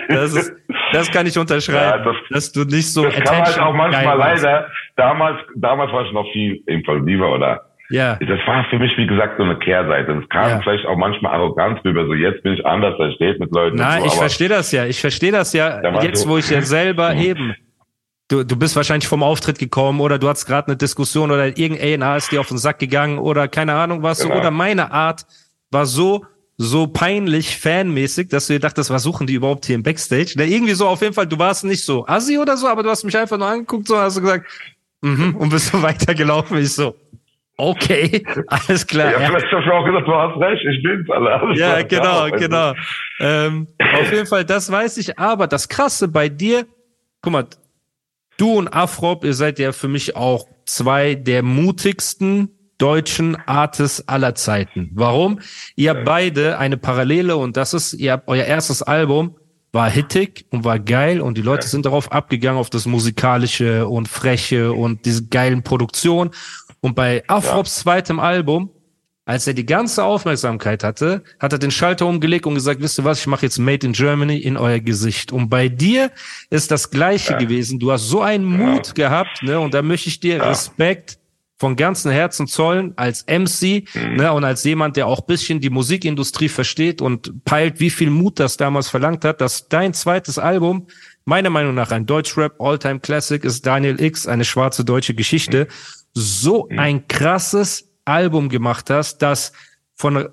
Das 0.09 0.35
ist, 0.35 0.53
das 0.92 1.11
kann 1.11 1.27
ich 1.27 1.37
unterschreiben, 1.38 1.79
Ja, 1.81 1.98
das- 2.05 2.16
dass 2.31 2.53
du 2.53 2.64
nicht 2.64 2.92
so 2.92 3.05
Das 3.05 3.14
kann 3.14 3.24
halt 3.29 3.40
attention 3.42 3.64
auch 3.64 3.74
manchmal 3.74 4.16
leider, 4.18 4.66
damals, 4.96 5.38
damals 5.57 5.92
war 5.92 6.05
ich 6.07 6.12
noch 6.12 6.27
viel 6.33 6.62
impulsiver 6.66 7.33
oder 7.33 7.62
Ja, 7.90 8.16
das 8.16 8.38
war 8.46 8.64
für 8.70 8.79
mich, 8.79 8.96
wie 8.96 9.07
gesagt, 9.07 9.35
so 9.37 9.44
eine 9.44 9.59
Kehrseite. 9.59 10.12
Es 10.22 10.29
kam 10.31 10.48
Ja. 10.48 10.61
vielleicht 10.62 10.87
auch 10.87 10.96
manchmal 10.96 11.35
Arroganz 11.35 11.81
rüber, 11.85 12.07
so 12.07 12.14
jetzt 12.14 12.42
bin 12.42 12.55
ich 12.55 12.64
anders, 12.64 12.94
da 12.98 13.11
steht 13.12 13.38
mit 13.40 13.53
Leuten. 13.55 13.79
Und 13.79 13.90
so, 14.00 14.07
ich 14.07 14.14
verstehe 14.14 14.48
das 14.48 14.72
ja. 14.72 14.87
Ich 14.87 15.00
verstehe 15.00 15.33
das 15.33 15.53
ja 15.53 15.81
jetzt, 16.03 16.22
so- 16.22 16.31
wo 16.31 16.38
ich 16.38 16.48
ja 16.48 16.62
selber 16.62 17.14
eben. 17.16 17.55
Du, 18.28 18.42
du 18.42 18.56
bist 18.56 18.74
wahrscheinlich 18.74 19.06
vom 19.06 19.22
Auftritt 19.22 19.58
gekommen 19.58 20.00
oder 20.00 20.18
du 20.18 20.28
hast 20.28 20.46
gerade 20.46 20.68
eine 20.68 20.76
Diskussion 20.76 21.30
oder 21.30 21.58
irgendein 21.58 22.02
A&R 22.02 22.16
ist 22.16 22.32
dir 22.32 22.40
auf 22.40 22.48
den 22.48 22.56
Sack 22.56 22.78
gegangen 22.78 23.18
oder 23.18 23.48
keine 23.48 23.74
Ahnung 23.74 24.02
was 24.02 24.18
so. 24.18 24.28
Genau. 24.28 24.40
Oder 24.40 24.50
meine 24.50 24.92
Art 24.92 25.26
war 25.70 25.84
so 25.84 26.24
so 26.56 26.87
peinlich 26.87 27.58
fanmäßig, 27.58 28.28
dass 28.28 28.46
du 28.46 28.54
dir 28.54 28.60
dachtest, 28.60 28.90
was 28.90 29.02
suchen 29.02 29.26
die 29.26 29.34
überhaupt 29.34 29.66
hier 29.66 29.74
im 29.74 29.82
Backstage? 29.82 30.34
Na, 30.37 30.44
irgendwie 30.44 30.74
so 30.74 30.87
auf 30.87 31.02
jeden 31.02 31.12
Fall, 31.12 31.26
du 31.26 31.38
warst 31.38 31.64
nicht 31.64 31.84
so 31.84 32.06
assi 32.06 32.38
oder 32.38 32.56
so, 32.56 32.68
aber 32.68 32.82
du 32.82 32.90
hast 32.90 33.04
mich 33.04 33.16
einfach 33.16 33.38
nur 33.38 33.48
angeguckt 33.48 33.88
so 33.88 33.94
und 33.94 34.00
hast 34.00 34.14
so 34.14 34.20
gesagt, 34.20 34.46
mhm, 35.00 35.34
und 35.37 35.48
bist 35.48 35.66
so 35.72 35.82
weitergelaufen. 35.82 36.58
Ich 36.58 36.72
so, 36.72 36.94
okay, 37.56 38.24
alles 38.46 38.87
klar. 38.87 39.12
Ja, 39.12 39.20
ja. 39.20 39.26
vielleicht 39.26 39.52
hast 39.52 39.66
du 39.66 39.72
auch 39.72 39.84
gesagt, 39.84 40.06
du 40.06 40.14
hast 40.14 40.37
recht, 40.40 40.64
ich 40.64 40.82
bin's, 40.82 41.10
alle. 41.10 41.58
Ja, 41.58 41.82
genau, 41.82 42.28
du. 42.28 42.37
genau. 42.37 42.72
Ähm, 43.18 43.66
auf 44.00 44.12
jeden 44.12 44.26
Fall, 44.26 44.44
das 44.44 44.70
weiß 44.70 44.98
ich. 44.98 45.18
Aber 45.18 45.48
das 45.48 45.68
Krasse 45.68 46.06
bei 46.06 46.28
dir, 46.28 46.66
guck 47.20 47.32
mal, 47.32 47.46
du 48.37 48.53
und 48.53 48.68
Afrop, 48.68 49.25
ihr 49.25 49.35
seid 49.35 49.59
ja 49.59 49.73
für 49.73 49.88
mich 49.88 50.16
auch 50.16 50.47
zwei 50.66 51.14
der 51.14 51.42
mutigsten 51.42 52.51
deutschen 52.79 53.37
Artists 53.47 54.09
aller 54.09 54.35
Zeiten. 54.35 54.90
Warum? 54.94 55.40
Ihr 55.77 55.90
habt 55.90 56.05
beide 56.05 56.59
eine 56.59 56.77
Parallele 56.77 57.37
und 57.37 57.57
das 57.57 57.75
ist, 57.75 57.94
ihr 57.94 58.12
habt 58.12 58.29
euer 58.29 58.44
erstes 58.44 58.83
Album 58.83 59.37
war 59.75 59.90
hittig 59.90 60.47
und 60.51 60.64
war 60.64 60.79
geil 60.79 61.20
und 61.20 61.37
die 61.37 61.42
Leute 61.42 61.66
sind 61.66 61.85
darauf 61.85 62.12
abgegangen 62.12 62.61
auf 62.61 62.70
das 62.70 62.87
musikalische 62.87 63.88
und 63.88 64.09
freche 64.09 64.73
und 64.73 65.05
diese 65.05 65.27
geilen 65.27 65.64
Produktionen. 65.64 66.31
Und 66.81 66.94
bei 66.94 67.25
Afrops 67.27 67.81
zweitem 67.81 68.20
Album 68.20 68.70
als 69.26 69.46
er 69.46 69.54
die 69.54 69.64
ganze 69.64 70.04
Aufmerksamkeit 70.04 70.84
hatte, 70.84 71.22
hat 71.38 71.52
er 71.52 71.58
den 71.58 71.70
Schalter 71.70 72.06
umgelegt 72.06 72.46
und 72.46 72.54
gesagt, 72.54 72.82
wisst 72.82 72.98
ihr 72.98 73.04
was, 73.04 73.20
ich 73.20 73.26
mache 73.26 73.46
jetzt 73.46 73.58
Made 73.58 73.87
in 73.87 73.92
Germany 73.92 74.38
in 74.38 74.56
euer 74.56 74.80
Gesicht. 74.80 75.32
Und 75.32 75.48
bei 75.48 75.68
dir 75.68 76.10
ist 76.50 76.70
das 76.70 76.90
Gleiche 76.90 77.32
ja. 77.32 77.38
gewesen. 77.38 77.78
Du 77.78 77.90
hast 77.90 78.08
so 78.08 78.20
einen 78.20 78.44
Mut 78.44 78.88
ja. 78.88 78.92
gehabt, 78.92 79.42
ne? 79.42 79.58
Und 79.58 79.72
da 79.72 79.80
möchte 79.80 80.08
ich 80.08 80.20
dir 80.20 80.37
ja. 80.37 80.48
Respekt 80.48 81.18
von 81.56 81.76
ganzem 81.76 82.10
Herzen 82.10 82.46
zollen 82.46 82.92
als 82.96 83.24
MC 83.26 83.84
mhm. 83.94 84.16
ne, 84.16 84.32
und 84.32 84.44
als 84.44 84.64
jemand, 84.64 84.96
der 84.96 85.06
auch 85.06 85.22
bisschen 85.22 85.60
die 85.60 85.70
Musikindustrie 85.70 86.48
versteht 86.48 87.00
und 87.00 87.44
peilt, 87.44 87.80
wie 87.80 87.90
viel 87.90 88.10
Mut 88.10 88.40
das 88.40 88.58
damals 88.58 88.88
verlangt 88.88 89.24
hat, 89.24 89.40
dass 89.40 89.68
dein 89.68 89.94
zweites 89.94 90.38
Album, 90.38 90.88
meiner 91.24 91.50
Meinung 91.50 91.74
nach 91.74 91.90
ein 91.92 92.04
Deutschrap 92.04 92.60
Alltime 92.60 93.00
Classic 93.00 93.42
ist 93.42 93.64
Daniel 93.64 93.98
X, 93.98 94.26
eine 94.26 94.44
schwarze 94.44 94.84
deutsche 94.84 95.14
Geschichte, 95.14 95.68
so 96.12 96.68
mhm. 96.68 96.78
ein 96.78 97.08
krasses 97.08 97.93
Album 98.04 98.48
gemacht 98.48 98.90
hast, 98.90 99.18
das 99.18 99.52
von 99.94 100.28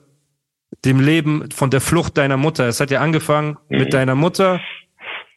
dem 0.86 1.00
Leben, 1.00 1.52
von 1.52 1.70
der 1.70 1.82
Flucht 1.82 2.18
deiner 2.18 2.38
Mutter, 2.38 2.68
es 2.68 2.80
hat 2.80 2.92
ja 2.92 3.02
angefangen 3.02 3.58
mhm. 3.70 3.78
mit 3.78 3.94
deiner 3.94 4.16
Mutter, 4.16 4.62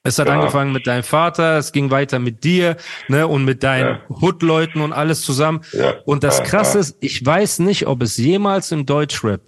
es 0.06 0.18
hat 0.18 0.28
ja. 0.28 0.34
angefangen 0.34 0.72
mit 0.72 0.86
deinem 0.86 1.02
Vater, 1.02 1.58
es 1.58 1.72
ging 1.72 1.90
weiter 1.90 2.18
mit 2.18 2.44
dir, 2.44 2.76
ne, 3.08 3.26
und 3.26 3.44
mit 3.44 3.62
deinen 3.62 4.00
ja. 4.08 4.16
Hood-Leuten 4.20 4.80
und 4.82 4.92
alles 4.92 5.22
zusammen. 5.22 5.62
Ja. 5.72 5.94
Und 6.04 6.24
das 6.24 6.42
Krasse 6.42 6.78
ist, 6.78 6.98
ich 7.00 7.24
weiß 7.24 7.60
nicht, 7.60 7.86
ob 7.86 8.02
es 8.02 8.18
jemals 8.18 8.70
im 8.70 8.84
Deutschrap 8.84 9.40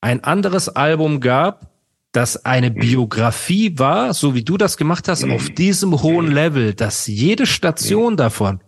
ein 0.00 0.22
anderes 0.24 0.68
Album 0.68 1.20
gab, 1.20 1.70
das 2.10 2.44
eine 2.44 2.70
mhm. 2.70 2.74
Biografie 2.74 3.78
war, 3.78 4.14
so 4.14 4.34
wie 4.34 4.42
du 4.42 4.56
das 4.56 4.76
gemacht 4.76 5.08
hast, 5.08 5.24
mhm. 5.24 5.32
auf 5.32 5.48
diesem 5.50 6.02
hohen 6.02 6.26
mhm. 6.26 6.32
Level, 6.32 6.74
dass 6.74 7.06
jede 7.06 7.46
Station 7.46 8.16
davon 8.16 8.60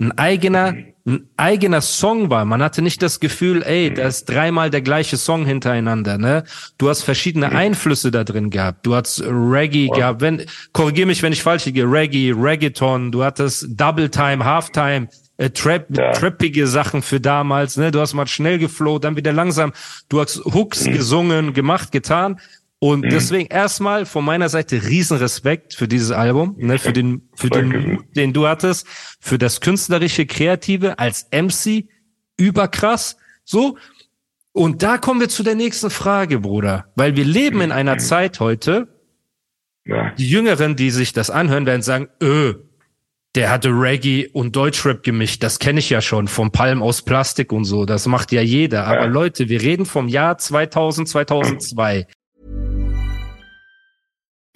ein 0.00 0.16
eigener 0.18 0.74
ein 1.04 1.28
eigener 1.36 1.80
Song 1.80 2.30
war. 2.30 2.44
Man 2.44 2.62
hatte 2.62 2.80
nicht 2.80 3.02
das 3.02 3.18
Gefühl, 3.18 3.62
ey, 3.64 3.92
da 3.92 4.06
ist 4.06 4.26
dreimal 4.26 4.70
der 4.70 4.82
gleiche 4.82 5.16
Song 5.16 5.44
hintereinander, 5.44 6.16
ne? 6.16 6.44
Du 6.78 6.88
hast 6.88 7.02
verschiedene 7.02 7.50
Einflüsse 7.50 8.10
da 8.10 8.22
drin 8.22 8.50
gehabt. 8.50 8.86
Du 8.86 8.94
hast 8.94 9.20
Reggae 9.22 9.88
wow. 9.88 9.96
gehabt, 9.96 10.20
wenn, 10.20 10.44
korrigier 10.72 11.06
mich, 11.06 11.22
wenn 11.22 11.32
ich 11.32 11.42
falsch 11.42 11.64
liege, 11.64 11.84
Reggae, 11.84 12.32
Reggaeton, 12.32 13.10
du 13.10 13.24
hattest 13.24 13.66
Double 13.70 14.10
Time, 14.10 14.44
Halftime, 14.44 15.08
äh, 15.38 15.50
Trap, 15.50 15.86
ja. 15.96 16.12
trappige 16.12 16.68
Sachen 16.68 17.02
für 17.02 17.20
damals, 17.20 17.76
ne? 17.76 17.90
Du 17.90 18.00
hast 18.00 18.14
mal 18.14 18.28
schnell 18.28 18.58
geflowt, 18.58 19.02
dann 19.02 19.16
wieder 19.16 19.32
langsam. 19.32 19.72
Du 20.08 20.20
hast 20.20 20.44
Hooks 20.44 20.86
mhm. 20.86 20.92
gesungen, 20.92 21.52
gemacht, 21.52 21.90
getan. 21.90 22.38
Und 22.82 23.04
mhm. 23.04 23.10
deswegen 23.10 23.46
erstmal 23.46 24.06
von 24.06 24.24
meiner 24.24 24.48
Seite 24.48 24.82
Riesenrespekt 24.82 25.74
für 25.74 25.86
dieses 25.86 26.10
Album, 26.10 26.56
ne, 26.58 26.80
für 26.80 26.92
den, 26.92 27.28
für 27.32 27.48
den, 27.48 28.02
den 28.16 28.32
du 28.32 28.48
hattest, 28.48 28.88
für 29.20 29.38
das 29.38 29.60
künstlerische, 29.60 30.26
kreative 30.26 30.98
als 30.98 31.28
MC, 31.30 31.84
überkrass, 32.36 33.18
so. 33.44 33.78
Und 34.50 34.82
da 34.82 34.98
kommen 34.98 35.20
wir 35.20 35.28
zu 35.28 35.44
der 35.44 35.54
nächsten 35.54 35.90
Frage, 35.90 36.40
Bruder, 36.40 36.86
weil 36.96 37.14
wir 37.14 37.24
leben 37.24 37.60
in 37.60 37.70
einer 37.70 37.94
mhm. 37.94 38.00
Zeit 38.00 38.40
heute, 38.40 38.88
ja. 39.84 40.10
die 40.18 40.28
Jüngeren, 40.28 40.74
die 40.74 40.90
sich 40.90 41.12
das 41.12 41.30
anhören, 41.30 41.66
werden 41.66 41.82
sagen, 41.82 42.08
öh, 42.20 42.54
der 43.36 43.50
hatte 43.50 43.68
Reggae 43.68 44.26
und 44.32 44.56
Deutschrap 44.56 45.04
gemischt. 45.04 45.44
Das 45.44 45.60
kenne 45.60 45.78
ich 45.78 45.88
ja 45.88 46.00
schon 46.00 46.26
vom 46.26 46.50
Palm 46.50 46.82
aus 46.82 47.02
Plastik 47.02 47.52
und 47.52 47.64
so. 47.64 47.86
Das 47.86 48.08
macht 48.08 48.32
ja 48.32 48.42
jeder. 48.42 48.88
Aber 48.88 49.02
ja. 49.02 49.06
Leute, 49.06 49.48
wir 49.48 49.62
reden 49.62 49.86
vom 49.86 50.08
Jahr 50.08 50.36
2000, 50.36 51.08
2002. 51.08 52.08